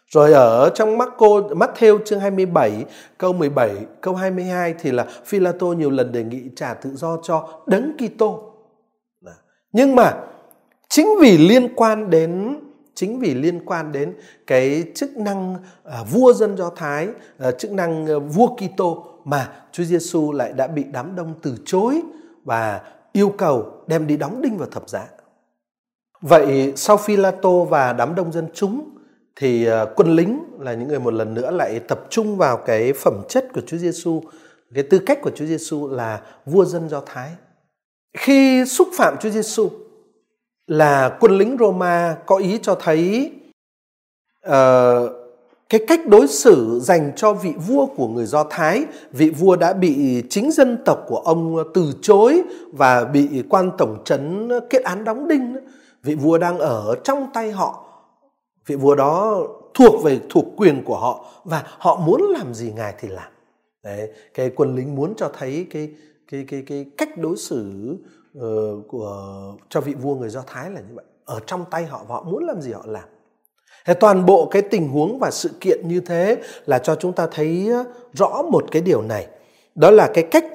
Rồi 0.07 0.33
ở 0.33 0.69
trong 0.75 0.97
Marco, 0.97 1.27
Matthew 1.27 1.99
chương 2.05 2.19
27 2.19 2.85
câu 3.17 3.33
17 3.33 3.71
câu 4.01 4.15
22 4.15 4.73
thì 4.79 4.91
là 4.91 5.05
Philato 5.25 5.67
nhiều 5.67 5.89
lần 5.89 6.11
đề 6.11 6.23
nghị 6.23 6.41
trả 6.55 6.73
tự 6.73 6.89
do 6.95 7.17
cho 7.23 7.49
Đấng 7.67 7.97
Kitô. 7.97 8.43
Nhưng 9.73 9.95
mà 9.95 10.13
chính 10.89 11.07
vì 11.21 11.37
liên 11.37 11.75
quan 11.75 12.09
đến 12.09 12.59
chính 12.99 13.19
vì 13.19 13.33
liên 13.33 13.65
quan 13.65 13.91
đến 13.91 14.13
cái 14.47 14.83
chức 14.95 15.17
năng 15.17 15.53
uh, 15.53 16.11
vua 16.11 16.33
dân 16.33 16.57
Do 16.57 16.69
Thái, 16.69 17.07
uh, 17.07 17.57
chức 17.59 17.71
năng 17.71 18.15
uh, 18.15 18.23
vua 18.33 18.55
Kitô 18.55 19.05
mà 19.25 19.51
Chúa 19.71 19.83
Giêsu 19.83 20.31
lại 20.31 20.53
đã 20.53 20.67
bị 20.67 20.83
đám 20.91 21.15
đông 21.15 21.33
từ 21.41 21.55
chối 21.65 22.01
và 22.43 22.81
yêu 23.13 23.33
cầu 23.37 23.83
đem 23.87 24.07
đi 24.07 24.17
đóng 24.17 24.41
đinh 24.41 24.57
vào 24.57 24.67
thập 24.71 24.89
giá. 24.89 25.07
Vậy 26.21 26.73
sau 26.75 26.97
Philato 26.97 27.63
và 27.63 27.93
đám 27.93 28.15
đông 28.15 28.31
dân 28.31 28.47
chúng 28.53 28.89
thì 29.35 29.69
uh, 29.69 29.89
quân 29.95 30.15
lính 30.15 30.39
là 30.59 30.73
những 30.73 30.87
người 30.87 30.99
một 30.99 31.13
lần 31.13 31.33
nữa 31.33 31.51
lại 31.51 31.79
tập 31.79 32.05
trung 32.09 32.37
vào 32.37 32.57
cái 32.57 32.93
phẩm 32.93 33.21
chất 33.29 33.47
của 33.53 33.61
Chúa 33.67 33.77
Giêsu, 33.77 34.21
cái 34.73 34.83
tư 34.83 34.99
cách 35.05 35.19
của 35.21 35.31
Chúa 35.35 35.45
Giêsu 35.45 35.87
là 35.87 36.21
vua 36.45 36.65
dân 36.65 36.89
Do 36.89 37.01
Thái. 37.05 37.29
Khi 38.17 38.65
xúc 38.65 38.87
phạm 38.97 39.17
Chúa 39.21 39.29
Giêsu 39.29 39.69
là 40.69 41.17
quân 41.19 41.37
lính 41.37 41.57
Roma 41.59 42.17
có 42.25 42.35
ý 42.35 42.59
cho 42.61 42.75
thấy 42.75 43.31
uh, 44.47 44.51
cái 45.69 45.85
cách 45.87 46.07
đối 46.07 46.27
xử 46.27 46.79
dành 46.83 47.11
cho 47.15 47.33
vị 47.33 47.53
vua 47.67 47.85
của 47.85 48.07
người 48.07 48.25
Do 48.25 48.43
Thái, 48.49 48.85
vị 49.11 49.29
vua 49.29 49.55
đã 49.55 49.73
bị 49.73 50.23
chính 50.29 50.51
dân 50.51 50.77
tộc 50.85 51.05
của 51.07 51.17
ông 51.17 51.57
từ 51.73 51.93
chối 52.01 52.41
và 52.73 53.05
bị 53.05 53.43
quan 53.49 53.71
tổng 53.77 54.01
trấn 54.05 54.49
kết 54.69 54.83
án 54.83 55.03
đóng 55.03 55.27
đinh. 55.27 55.55
Vị 56.03 56.15
vua 56.15 56.37
đang 56.37 56.59
ở 56.59 56.95
trong 57.03 57.27
tay 57.33 57.51
họ. 57.51 57.85
Vị 58.65 58.75
vua 58.75 58.95
đó 58.95 59.43
thuộc 59.73 60.03
về 60.03 60.19
thuộc 60.29 60.45
quyền 60.57 60.83
của 60.83 60.97
họ 60.97 61.25
và 61.43 61.63
họ 61.77 62.01
muốn 62.05 62.21
làm 62.21 62.53
gì 62.53 62.71
ngài 62.75 62.93
thì 62.99 63.07
làm. 63.07 63.31
Đấy, 63.83 64.09
cái 64.33 64.51
quân 64.55 64.75
lính 64.75 64.95
muốn 64.95 65.13
cho 65.17 65.31
thấy 65.37 65.67
cái 65.69 65.89
cái 66.31 66.45
cái 66.47 66.63
cái 66.67 66.85
cách 66.97 67.17
đối 67.17 67.37
xử 67.37 67.95
uh, 68.41 68.87
của 68.87 69.41
cho 69.69 69.81
vị 69.81 69.93
vua 69.93 70.15
người 70.15 70.29
Do 70.29 70.43
Thái 70.47 70.71
là 70.71 70.81
như 70.81 70.95
vậy. 70.95 71.05
Ở 71.25 71.39
trong 71.45 71.65
tay 71.71 71.85
họ 71.85 72.05
và 72.07 72.15
họ 72.15 72.23
muốn 72.23 72.43
làm 72.43 72.61
gì 72.61 72.71
họ 72.71 72.83
làm. 72.85 73.03
Thế 73.85 73.93
toàn 73.93 74.25
bộ 74.25 74.47
cái 74.51 74.61
tình 74.61 74.87
huống 74.87 75.19
và 75.19 75.31
sự 75.31 75.49
kiện 75.61 75.87
như 75.87 75.99
thế 75.99 76.37
là 76.65 76.79
cho 76.79 76.95
chúng 76.95 77.13
ta 77.13 77.27
thấy 77.31 77.69
ờ, 77.73 77.83
rõ 78.13 78.41
một 78.51 78.65
cái 78.71 78.81
điều 78.81 79.01
này. 79.01 79.27
Đó 79.75 79.91
là 79.91 80.11
cái 80.13 80.23
cách 80.31 80.45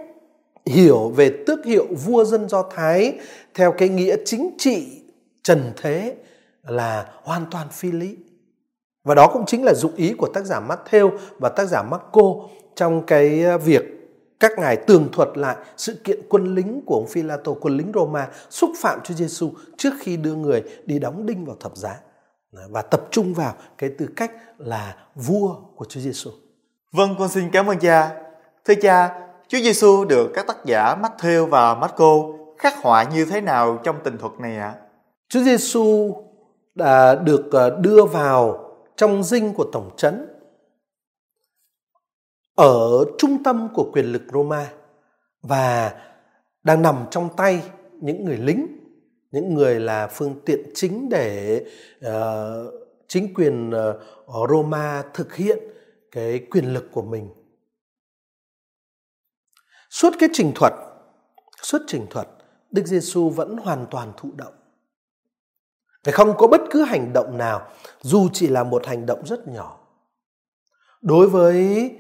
hiểu 0.66 1.09
về 1.09 1.31
tước 1.47 1.64
hiệu 1.64 1.87
vua 2.05 2.25
dân 2.25 2.49
Do 2.49 2.62
Thái 2.62 3.18
theo 3.55 3.73
cái 3.73 3.88
nghĩa 3.88 4.16
chính 4.25 4.51
trị 4.59 5.03
trần 5.42 5.73
thế 5.77 6.16
là 6.62 7.12
hoàn 7.23 7.47
toàn 7.51 7.68
phi 7.73 7.92
lý. 7.92 8.16
Và 9.05 9.14
đó 9.14 9.31
cũng 9.33 9.47
chính 9.47 9.64
là 9.64 9.75
dụng 9.75 9.94
ý 9.97 10.14
của 10.18 10.29
tác 10.35 10.44
giả 10.44 10.61
Matthew 10.68 11.11
và 11.38 11.49
tác 11.49 11.64
giả 11.64 11.83
Marco 11.83 12.35
trong 12.75 13.07
cái 13.07 13.42
ờ, 13.42 13.59
việc 13.59 14.04
các 14.40 14.53
ngài 14.59 14.77
tường 14.77 15.09
thuật 15.12 15.29
lại 15.35 15.57
sự 15.77 15.94
kiện 16.05 16.20
quân 16.29 16.55
lính 16.55 16.83
của 16.87 16.94
ông 16.94 17.07
Philato, 17.07 17.53
quân 17.61 17.77
lính 17.77 17.92
Roma 17.94 18.29
xúc 18.51 18.70
phạm 18.81 19.01
Chúa 19.05 19.14
Giêsu 19.14 19.51
trước 19.77 19.94
khi 20.01 20.16
đưa 20.16 20.35
người 20.35 20.62
đi 20.87 20.99
đóng 20.99 21.27
đinh 21.27 21.44
vào 21.44 21.57
thập 21.61 21.77
giá 21.77 22.01
và 22.68 22.83
tập 22.83 23.01
trung 23.11 23.35
vào 23.35 23.55
cái 23.79 23.90
tư 23.99 24.09
cách 24.16 24.33
là 24.59 24.97
vua 25.14 25.57
của 25.77 25.85
Chúa 25.85 26.01
Giêsu. 26.01 26.31
Vâng, 26.92 27.14
con 27.18 27.29
xin 27.29 27.51
cảm 27.51 27.66
ơn 27.66 27.79
cha. 27.79 28.11
Thưa 28.64 28.75
cha, 28.75 29.20
Chúa 29.49 29.59
Giêsu 29.59 30.05
được 30.05 30.31
các 30.35 30.47
tác 30.47 30.64
giả 30.64 30.97
Matthew 31.03 31.47
và 31.47 31.75
Marco 31.75 32.14
khắc 32.59 32.75
họa 32.83 33.03
như 33.03 33.25
thế 33.25 33.40
nào 33.40 33.81
trong 33.85 33.97
tình 34.05 34.18
thuật 34.18 34.33
này 34.38 34.57
ạ? 34.57 34.75
À? 34.77 34.81
Chúa 35.29 35.40
Giêsu 35.42 36.16
đã 36.75 37.14
được 37.14 37.53
ờ, 37.53 37.79
đưa 37.81 38.05
vào 38.05 38.70
trong 38.97 39.23
dinh 39.23 39.55
của 39.55 39.64
tổng 39.73 39.90
trấn 39.97 40.34
ở 42.55 43.05
trung 43.19 43.43
tâm 43.43 43.69
của 43.75 43.90
quyền 43.93 44.07
lực 44.07 44.23
Roma 44.33 44.73
và 45.43 45.95
đang 46.62 46.83
nằm 46.83 47.07
trong 47.11 47.29
tay 47.37 47.62
những 47.93 48.25
người 48.25 48.37
lính, 48.37 48.67
những 49.31 49.55
người 49.55 49.81
là 49.81 50.07
phương 50.07 50.40
tiện 50.45 50.61
chính 50.75 51.09
để 51.09 51.61
uh, 52.07 52.12
chính 53.09 53.35
quyền 53.35 53.71
uh, 53.71 54.51
Roma 54.51 55.03
thực 55.14 55.35
hiện 55.35 55.59
cái 56.11 56.47
quyền 56.51 56.73
lực 56.73 56.88
của 56.93 57.03
mình. 57.03 57.29
Suốt 59.90 60.11
cái 60.19 60.29
trình 60.33 60.53
thuật, 60.55 60.73
suốt 61.62 61.79
trình 61.87 62.07
thuật, 62.11 62.29
Đức 62.71 62.87
Giêsu 62.87 63.31
vẫn 63.31 63.57
hoàn 63.57 63.87
toàn 63.90 64.12
thụ 64.17 64.31
động. 64.37 64.55
Phải 66.05 66.12
không 66.12 66.35
có 66.37 66.47
bất 66.47 66.61
cứ 66.71 66.83
hành 66.85 67.12
động 67.12 67.38
nào, 67.38 67.69
dù 68.01 68.29
chỉ 68.33 68.49
là 68.49 68.64
một 68.64 68.87
hành 68.87 69.07
động 69.07 69.27
rất 69.27 69.49
nhỏ. 69.49 69.81
Đối 71.03 71.29
với 71.29 71.90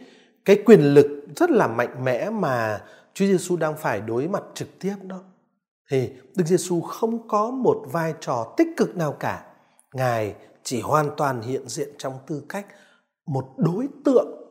cái 0.44 0.62
quyền 0.64 0.80
lực 0.80 1.06
rất 1.36 1.50
là 1.50 1.66
mạnh 1.66 2.04
mẽ 2.04 2.30
mà 2.30 2.84
Chúa 3.14 3.26
Giêsu 3.26 3.56
đang 3.56 3.76
phải 3.76 4.00
đối 4.00 4.28
mặt 4.28 4.42
trực 4.54 4.68
tiếp 4.78 4.94
đó 5.02 5.22
thì 5.90 6.10
Đức 6.36 6.46
Giêsu 6.46 6.80
không 6.80 7.28
có 7.28 7.50
một 7.50 7.84
vai 7.92 8.14
trò 8.20 8.54
tích 8.56 8.68
cực 8.76 8.96
nào 8.96 9.12
cả. 9.12 9.46
Ngài 9.94 10.34
chỉ 10.62 10.80
hoàn 10.80 11.10
toàn 11.16 11.42
hiện 11.42 11.68
diện 11.68 11.88
trong 11.98 12.18
tư 12.26 12.42
cách 12.48 12.66
một 13.26 13.54
đối 13.56 13.88
tượng 14.04 14.44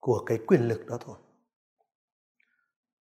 của 0.00 0.24
cái 0.26 0.38
quyền 0.46 0.68
lực 0.68 0.86
đó 0.86 0.98
thôi. 1.06 1.16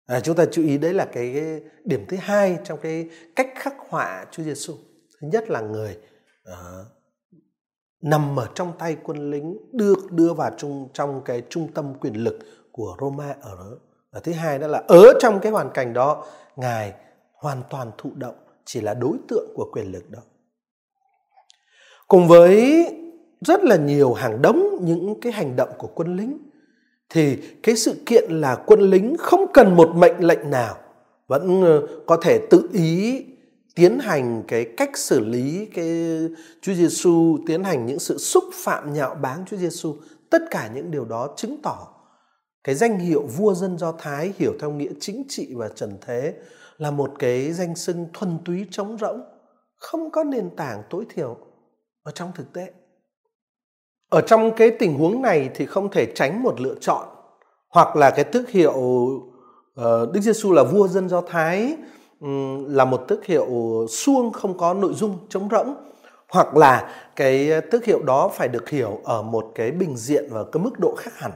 À, 0.06 0.20
chúng 0.20 0.36
ta 0.36 0.44
chú 0.52 0.62
ý 0.62 0.78
đấy 0.78 0.94
là 0.94 1.04
cái, 1.04 1.32
cái 1.34 1.60
điểm 1.84 2.04
thứ 2.08 2.16
hai 2.20 2.58
trong 2.64 2.78
cái 2.82 3.10
cách 3.36 3.48
khắc 3.54 3.74
họa 3.88 4.26
Chúa 4.30 4.42
Giêsu. 4.42 4.74
Thứ 5.20 5.28
nhất 5.32 5.50
là 5.50 5.60
người 5.60 5.98
uh, 6.52 6.86
nằm 8.02 8.38
ở 8.38 8.46
trong 8.54 8.72
tay 8.78 8.96
quân 9.02 9.30
lính, 9.30 9.56
được 9.72 10.12
đưa 10.12 10.32
vào 10.32 10.50
trong 10.56 10.88
trong 10.92 11.22
cái 11.24 11.42
trung 11.48 11.68
tâm 11.74 11.94
quyền 12.00 12.14
lực 12.14 12.38
của 12.72 12.96
Roma 13.00 13.34
ở 13.40 13.56
đó. 13.56 13.76
Và 14.12 14.20
thứ 14.20 14.32
hai 14.32 14.58
đó 14.58 14.66
là 14.66 14.82
ở 14.88 15.12
trong 15.20 15.40
cái 15.40 15.52
hoàn 15.52 15.70
cảnh 15.70 15.92
đó, 15.92 16.26
ngài 16.56 16.92
hoàn 17.34 17.62
toàn 17.70 17.90
thụ 17.98 18.10
động, 18.14 18.34
chỉ 18.64 18.80
là 18.80 18.94
đối 18.94 19.16
tượng 19.28 19.52
của 19.54 19.70
quyền 19.72 19.92
lực 19.92 20.10
đó. 20.10 20.20
Cùng 22.08 22.28
với 22.28 22.86
rất 23.40 23.64
là 23.64 23.76
nhiều 23.76 24.12
hàng 24.12 24.42
đống 24.42 24.78
những 24.80 25.20
cái 25.20 25.32
hành 25.32 25.56
động 25.56 25.68
của 25.78 25.88
quân 25.94 26.16
lính, 26.16 26.38
thì 27.08 27.38
cái 27.62 27.76
sự 27.76 28.02
kiện 28.06 28.30
là 28.30 28.62
quân 28.66 28.80
lính 28.80 29.16
không 29.18 29.46
cần 29.52 29.76
một 29.76 29.90
mệnh 29.94 30.18
lệnh 30.18 30.50
nào, 30.50 30.76
vẫn 31.28 31.62
ờ, 31.62 31.86
có 32.06 32.16
thể 32.16 32.46
tự 32.50 32.68
ý 32.72 33.24
tiến 33.74 33.98
hành 33.98 34.42
cái 34.48 34.64
cách 34.76 34.90
xử 34.94 35.20
lý 35.20 35.66
cái 35.74 36.18
Chúa 36.62 36.74
Giêsu 36.74 37.38
tiến 37.46 37.64
hành 37.64 37.86
những 37.86 37.98
sự 37.98 38.18
xúc 38.18 38.44
phạm 38.52 38.92
nhạo 38.92 39.14
báng 39.14 39.44
Chúa 39.46 39.56
Giêsu 39.56 39.96
tất 40.30 40.42
cả 40.50 40.70
những 40.74 40.90
điều 40.90 41.04
đó 41.04 41.34
chứng 41.36 41.62
tỏ 41.62 41.88
cái 42.64 42.74
danh 42.74 42.98
hiệu 42.98 43.26
vua 43.36 43.54
dân 43.54 43.78
Do 43.78 43.92
Thái 43.92 44.32
hiểu 44.38 44.52
theo 44.60 44.70
nghĩa 44.70 44.92
chính 45.00 45.24
trị 45.28 45.54
và 45.54 45.68
trần 45.68 45.98
thế 46.06 46.34
là 46.78 46.90
một 46.90 47.12
cái 47.18 47.52
danh 47.52 47.74
xưng 47.74 48.06
thuần 48.12 48.38
túy 48.44 48.66
trống 48.70 48.98
rỗng 49.00 49.20
không 49.76 50.10
có 50.10 50.24
nền 50.24 50.50
tảng 50.56 50.82
tối 50.90 51.04
thiểu 51.14 51.36
ở 52.02 52.12
trong 52.12 52.32
thực 52.34 52.52
tế. 52.52 52.72
Ở 54.08 54.20
trong 54.20 54.52
cái 54.56 54.70
tình 54.78 54.98
huống 54.98 55.22
này 55.22 55.50
thì 55.54 55.66
không 55.66 55.90
thể 55.90 56.12
tránh 56.14 56.42
một 56.42 56.60
lựa 56.60 56.74
chọn 56.80 57.08
hoặc 57.68 57.96
là 57.96 58.10
cái 58.10 58.24
tước 58.24 58.50
hiệu 58.50 58.72
uh, 58.72 60.12
Đức 60.12 60.20
Giêsu 60.20 60.52
là 60.52 60.64
vua 60.64 60.88
dân 60.88 61.08
Do 61.08 61.20
Thái 61.20 61.76
là 62.68 62.84
một 62.84 63.04
tước 63.08 63.24
hiệu 63.24 63.46
suông 63.88 64.32
không 64.32 64.58
có 64.58 64.74
nội 64.74 64.94
dung 64.94 65.18
trống 65.28 65.48
rỗng 65.50 65.74
hoặc 66.28 66.56
là 66.56 66.94
cái 67.16 67.60
tước 67.70 67.84
hiệu 67.84 68.02
đó 68.02 68.30
phải 68.34 68.48
được 68.48 68.68
hiểu 68.68 69.00
ở 69.04 69.22
một 69.22 69.52
cái 69.54 69.70
bình 69.70 69.96
diện 69.96 70.24
và 70.30 70.44
cái 70.52 70.62
mức 70.62 70.78
độ 70.78 70.94
khác 70.98 71.12
hẳn. 71.16 71.32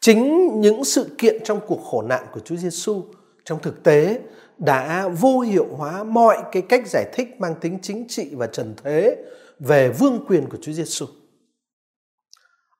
Chính 0.00 0.50
những 0.60 0.84
sự 0.84 1.06
kiện 1.18 1.44
trong 1.44 1.60
cuộc 1.66 1.80
khổ 1.90 2.02
nạn 2.02 2.26
của 2.32 2.40
Chúa 2.40 2.56
Giêsu 2.56 3.02
trong 3.44 3.58
thực 3.62 3.82
tế 3.82 4.20
đã 4.58 5.08
vô 5.08 5.40
hiệu 5.40 5.66
hóa 5.76 6.04
mọi 6.04 6.38
cái 6.52 6.62
cách 6.62 6.82
giải 6.86 7.04
thích 7.12 7.28
mang 7.38 7.54
tính 7.60 7.78
chính 7.82 8.08
trị 8.08 8.28
và 8.32 8.46
trần 8.46 8.74
thế 8.84 9.16
về 9.58 9.88
vương 9.88 10.24
quyền 10.28 10.48
của 10.48 10.58
Chúa 10.62 10.72
Giêsu. 10.72 11.06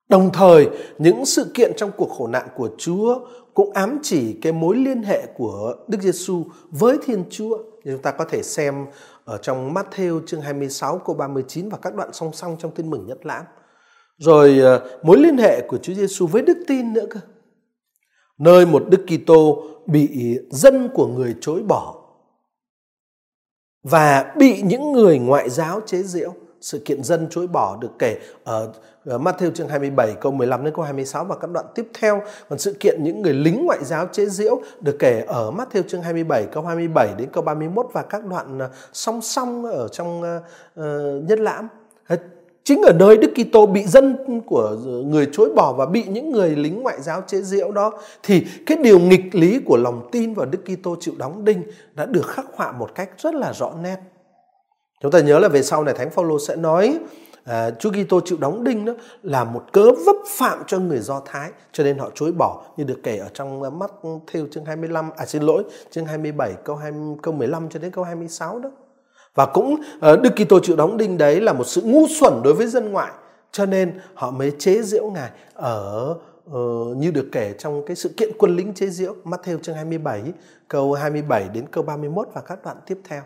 Đồng 0.09 0.31
thời, 0.33 0.69
những 0.99 1.27
sự 1.27 1.51
kiện 1.55 1.73
trong 1.77 1.91
cuộc 1.97 2.11
khổ 2.11 2.27
nạn 2.27 2.49
của 2.57 2.71
Chúa 2.79 3.19
cũng 3.59 3.73
ám 3.73 3.99
chỉ 4.03 4.33
cái 4.43 4.53
mối 4.53 4.77
liên 4.77 5.03
hệ 5.03 5.27
của 5.37 5.75
Đức 5.89 6.03
Giêsu 6.03 6.45
với 6.71 6.99
Thiên 7.05 7.25
Chúa. 7.31 7.59
Chúng 7.85 8.03
ta 8.03 8.11
có 8.11 8.25
thể 8.25 8.43
xem 8.43 8.87
ở 9.25 9.39
trong 9.39 9.75
Matthew 9.75 10.21
chương 10.27 10.41
26 10.41 10.99
câu 10.99 11.17
39 11.17 11.69
và 11.69 11.79
các 11.83 11.95
đoạn 11.95 12.13
song 12.13 12.33
song 12.33 12.57
trong 12.59 12.75
tin 12.75 12.91
mừng 12.91 13.07
nhất 13.07 13.27
lãm. 13.27 13.45
Rồi 14.19 14.59
ờ, 14.59 14.99
mối 15.03 15.19
liên 15.19 15.39
hệ 15.39 15.61
của 15.69 15.79
Chúa 15.79 15.95
Giêsu 15.95 16.27
với 16.27 16.43
đức 16.43 16.59
tin 16.67 16.93
nữa 16.93 17.07
cơ. 17.11 17.21
Nơi 18.39 18.67
một 18.67 18.85
Đức 18.89 19.07
Kitô 19.07 19.65
bị 19.87 20.39
dân 20.51 20.89
của 20.95 21.07
người 21.07 21.37
chối 21.41 21.63
bỏ 21.63 21.95
và 23.83 24.35
bị 24.37 24.63
những 24.63 24.93
người 24.93 25.19
ngoại 25.19 25.51
giáo 25.51 25.81
chế 25.87 26.03
giễu 26.03 26.35
sự 26.61 26.79
kiện 26.85 27.03
dân 27.05 27.27
chối 27.31 27.47
bỏ 27.47 27.79
được 27.81 27.91
kể 27.99 28.19
ở 28.45 28.73
ờ, 29.05 29.19
Matthew 29.19 29.51
chương 29.51 29.69
27 29.69 30.15
câu 30.21 30.33
15 30.33 30.65
đến 30.65 30.75
câu 30.75 30.85
26 30.85 31.25
và 31.25 31.37
các 31.37 31.51
đoạn 31.51 31.67
tiếp 31.75 31.89
theo. 32.01 32.23
Còn 32.49 32.59
sự 32.59 32.77
kiện 32.81 33.03
những 33.03 33.23
người 33.23 33.35
lính 33.35 33.67
ngoại 33.67 33.85
giáo 33.85 34.09
chế 34.13 34.27
giễu 34.27 34.61
được 34.81 34.97
kể 34.99 35.25
ở 35.27 35.51
Matthew 35.51 35.83
chương 35.89 36.03
27 36.03 36.47
câu 36.53 36.63
27 36.63 37.09
đến 37.19 37.29
câu 37.33 37.43
31 37.43 37.87
và 37.93 38.03
các 38.03 38.25
đoạn 38.25 38.59
ờ, 38.59 38.71
song 38.93 39.23
song 39.23 39.65
ở 39.67 39.89
trong 39.89 40.23
uh, 40.23 40.85
nhất 41.29 41.39
lãm. 41.39 41.69
Chính 42.69 42.83
ở 42.83 42.93
nơi 42.93 43.17
Đức 43.17 43.31
Kitô 43.35 43.67
bị 43.67 43.87
dân 43.87 44.17
của 44.47 44.77
người 45.07 45.29
chối 45.33 45.51
bỏ 45.57 45.73
và 45.73 45.87
bị 45.87 46.05
những 46.09 46.31
người 46.31 46.57
lính 46.57 46.83
ngoại 46.83 47.01
giáo 47.01 47.23
chế 47.27 47.41
giễu 47.41 47.73
đó 47.73 47.93
thì 48.23 48.47
cái 48.67 48.79
điều 48.83 48.99
nghịch 48.99 49.35
lý 49.35 49.61
của 49.67 49.77
lòng 49.77 50.09
tin 50.13 50.35
vào 50.35 50.47
Đức 50.47 50.59
Kitô 50.65 50.97
chịu 51.01 51.15
đóng 51.19 51.45
đinh 51.45 51.63
đã 51.95 52.07
được 52.07 52.27
khắc 52.27 52.47
họa 52.55 52.73
một 52.73 52.95
cách 52.95 53.11
rất 53.19 53.35
là 53.35 53.53
rõ 53.53 53.73
nét. 53.83 53.97
Chúng 55.01 55.11
ta 55.11 55.21
nhớ 55.21 55.39
là 55.39 55.49
về 55.49 55.63
sau 55.63 55.85
này 55.85 55.95
Thánh 55.95 56.11
Phaolô 56.11 56.39
sẽ 56.39 56.57
nói 56.57 56.99
à, 57.45 57.71
Chúa 57.71 57.91
Kitô 57.91 58.21
chịu 58.25 58.39
đóng 58.41 58.65
đinh 58.65 58.85
đó 58.85 58.93
là 59.23 59.45
một 59.45 59.65
cớ 59.73 59.93
vấp 60.07 60.17
phạm 60.39 60.59
cho 60.67 60.79
người 60.79 60.99
Do 60.99 61.23
Thái 61.25 61.51
cho 61.73 61.85
nên 61.85 61.99
họ 61.99 62.11
chối 62.15 62.33
bỏ 62.33 62.63
như 62.77 62.85
được 62.85 63.01
kể 63.03 63.19
ở 63.19 63.29
trong 63.35 63.63
à, 63.63 63.71
mắt 63.71 63.91
theo 64.33 64.47
chương 64.51 64.65
25 64.65 65.11
à 65.17 65.27
xin 65.27 65.43
lỗi 65.43 65.65
chương 65.91 66.07
27 66.07 66.53
câu 66.65 66.77
20, 66.77 67.17
câu 67.23 67.35
15 67.35 67.69
cho 67.69 67.81
đến 67.81 67.91
câu 67.91 68.05
26 68.05 68.59
đó. 68.59 68.71
Và 69.35 69.47
cũng 69.47 69.77
à, 70.01 70.17
Đức 70.17 70.31
Kitô 70.37 70.61
chịu 70.63 70.77
đóng 70.77 70.97
đinh 70.97 71.19
đấy 71.19 71.41
là 71.41 71.53
một 71.53 71.65
sự 71.67 71.83
ngu 71.85 72.07
xuẩn 72.21 72.33
đối 72.45 72.55
với 72.55 72.67
dân 72.67 72.93
ngoại 72.93 73.13
cho 73.53 73.67
nên 73.67 74.01
họ 74.15 74.31
mới 74.31 74.53
chế 74.59 74.83
giễu 74.83 75.11
ngài 75.11 75.31
ở 75.55 76.15
uh, 76.51 76.97
như 76.97 77.11
được 77.11 77.29
kể 77.33 77.55
trong 77.59 77.83
cái 77.87 77.97
sự 77.97 78.09
kiện 78.17 78.31
quân 78.39 78.57
lính 78.57 78.75
chế 78.75 78.87
giễu 78.87 79.15
Matthew 79.25 79.59
chương 79.59 79.75
27 79.75 80.23
câu 80.69 80.93
27 80.93 81.49
đến 81.55 81.65
câu 81.71 81.85
31 81.85 82.29
và 82.35 82.41
các 82.41 82.65
đoạn 82.65 82.77
tiếp 82.87 82.99
theo. 83.09 83.23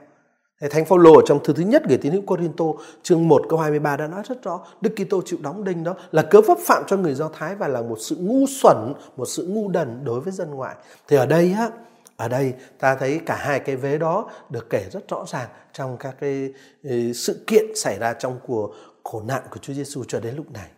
Thánh 0.70 0.84
Phaolô 0.84 1.14
ở 1.14 1.22
trong 1.26 1.44
thư 1.44 1.52
thứ 1.52 1.62
nhất 1.62 1.82
gửi 1.88 1.98
tín 1.98 2.12
hữu 2.12 2.22
Corinto 2.22 2.64
chương 3.02 3.28
1 3.28 3.42
câu 3.48 3.58
23 3.58 3.96
đã 3.96 4.06
nói 4.06 4.22
rất 4.28 4.42
rõ 4.42 4.60
Đức 4.80 4.90
Kitô 4.96 5.22
chịu 5.24 5.38
đóng 5.42 5.64
đinh 5.64 5.84
đó 5.84 5.94
là 6.12 6.22
cớ 6.22 6.40
vấp 6.40 6.58
phạm 6.66 6.82
cho 6.86 6.96
người 6.96 7.14
Do 7.14 7.28
Thái 7.28 7.54
và 7.54 7.68
là 7.68 7.82
một 7.82 7.96
sự 8.00 8.16
ngu 8.20 8.46
xuẩn, 8.46 8.76
một 9.16 9.26
sự 9.26 9.46
ngu 9.46 9.68
đần 9.68 10.04
đối 10.04 10.20
với 10.20 10.32
dân 10.32 10.50
ngoại. 10.50 10.76
Thì 11.08 11.16
ở 11.16 11.26
đây 11.26 11.54
á, 11.58 11.70
ở 12.16 12.28
đây 12.28 12.52
ta 12.78 12.94
thấy 12.94 13.20
cả 13.26 13.36
hai 13.36 13.60
cái 13.60 13.76
vế 13.76 13.98
đó 13.98 14.30
được 14.50 14.70
kể 14.70 14.86
rất 14.92 15.08
rõ 15.08 15.24
ràng 15.28 15.48
trong 15.72 15.96
các 15.96 16.14
cái 16.20 16.52
ừ, 16.82 17.12
sự 17.12 17.44
kiện 17.46 17.64
xảy 17.76 17.98
ra 17.98 18.12
trong 18.12 18.38
cuộc 18.46 18.74
khổ 19.04 19.22
nạn 19.26 19.42
của 19.50 19.58
Chúa 19.58 19.72
Giêsu 19.72 20.04
cho 20.08 20.20
đến 20.20 20.36
lúc 20.36 20.52
này. 20.52 20.68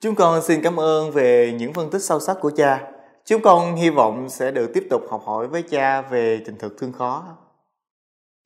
Chúng 0.00 0.14
con 0.14 0.42
xin 0.42 0.62
cảm 0.62 0.80
ơn 0.80 1.10
về 1.10 1.54
những 1.58 1.72
phân 1.72 1.90
tích 1.90 2.02
sâu 2.02 2.20
sắc 2.20 2.36
của 2.40 2.50
cha. 2.56 2.90
Chúng 3.24 3.42
con 3.42 3.76
hy 3.76 3.90
vọng 3.90 4.28
sẽ 4.30 4.50
được 4.50 4.70
tiếp 4.74 4.86
tục 4.90 5.02
học 5.10 5.22
hỏi 5.24 5.48
với 5.48 5.62
cha 5.62 6.02
về 6.02 6.40
tình 6.46 6.58
thực 6.58 6.78
thương 6.78 6.92
khó. 6.92 7.24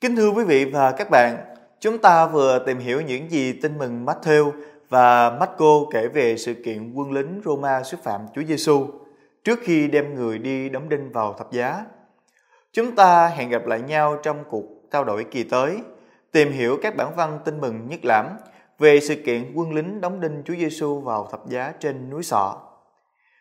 Kính 0.04 0.16
thưa 0.16 0.30
quý 0.30 0.44
vị 0.44 0.64
và 0.64 0.92
các 0.92 1.10
bạn, 1.10 1.36
chúng 1.80 1.98
ta 1.98 2.26
vừa 2.26 2.58
tìm 2.66 2.78
hiểu 2.78 3.00
những 3.00 3.30
gì 3.30 3.52
tin 3.52 3.78
mừng 3.78 4.06
Matthew 4.06 4.52
và 4.88 5.30
Marco 5.30 5.84
kể 5.92 6.08
về 6.08 6.36
sự 6.36 6.54
kiện 6.54 6.92
quân 6.94 7.12
lính 7.12 7.40
Roma 7.44 7.82
xúc 7.82 8.00
phạm 8.02 8.20
Chúa 8.34 8.42
Giêsu 8.42 8.86
trước 9.44 9.58
khi 9.62 9.88
đem 9.88 10.14
người 10.14 10.38
đi 10.38 10.68
đóng 10.68 10.88
đinh 10.88 11.12
vào 11.12 11.32
thập 11.32 11.52
giá. 11.52 11.84
Chúng 12.72 12.94
ta 12.94 13.28
hẹn 13.28 13.50
gặp 13.50 13.66
lại 13.66 13.80
nhau 13.80 14.16
trong 14.22 14.44
cuộc 14.48 14.64
trao 14.90 15.04
đổi 15.04 15.24
kỳ 15.24 15.44
tới, 15.44 15.78
tìm 16.32 16.52
hiểu 16.52 16.78
các 16.82 16.96
bản 16.96 17.16
văn 17.16 17.38
tin 17.44 17.60
mừng 17.60 17.88
nhất 17.88 18.04
lãm 18.04 18.26
về 18.78 19.00
sự 19.00 19.14
kiện 19.14 19.52
quân 19.54 19.72
lính 19.72 20.00
đóng 20.00 20.20
đinh 20.20 20.42
Chúa 20.44 20.54
Giêsu 20.54 21.00
vào 21.00 21.28
thập 21.30 21.48
giá 21.48 21.72
trên 21.80 22.10
núi 22.10 22.22
Sọ. 22.22 22.62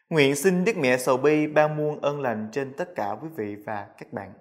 Nguyện 0.09 0.35
xin 0.35 0.65
Đức 0.65 0.77
Mẹ 0.77 0.97
Sầu 0.97 1.17
Bi 1.17 1.47
ban 1.47 1.77
muôn 1.77 2.01
ơn 2.01 2.21
lành 2.21 2.49
trên 2.51 2.73
tất 2.73 2.95
cả 2.95 3.15
quý 3.21 3.27
vị 3.35 3.55
và 3.65 3.87
các 3.97 4.13
bạn. 4.13 4.33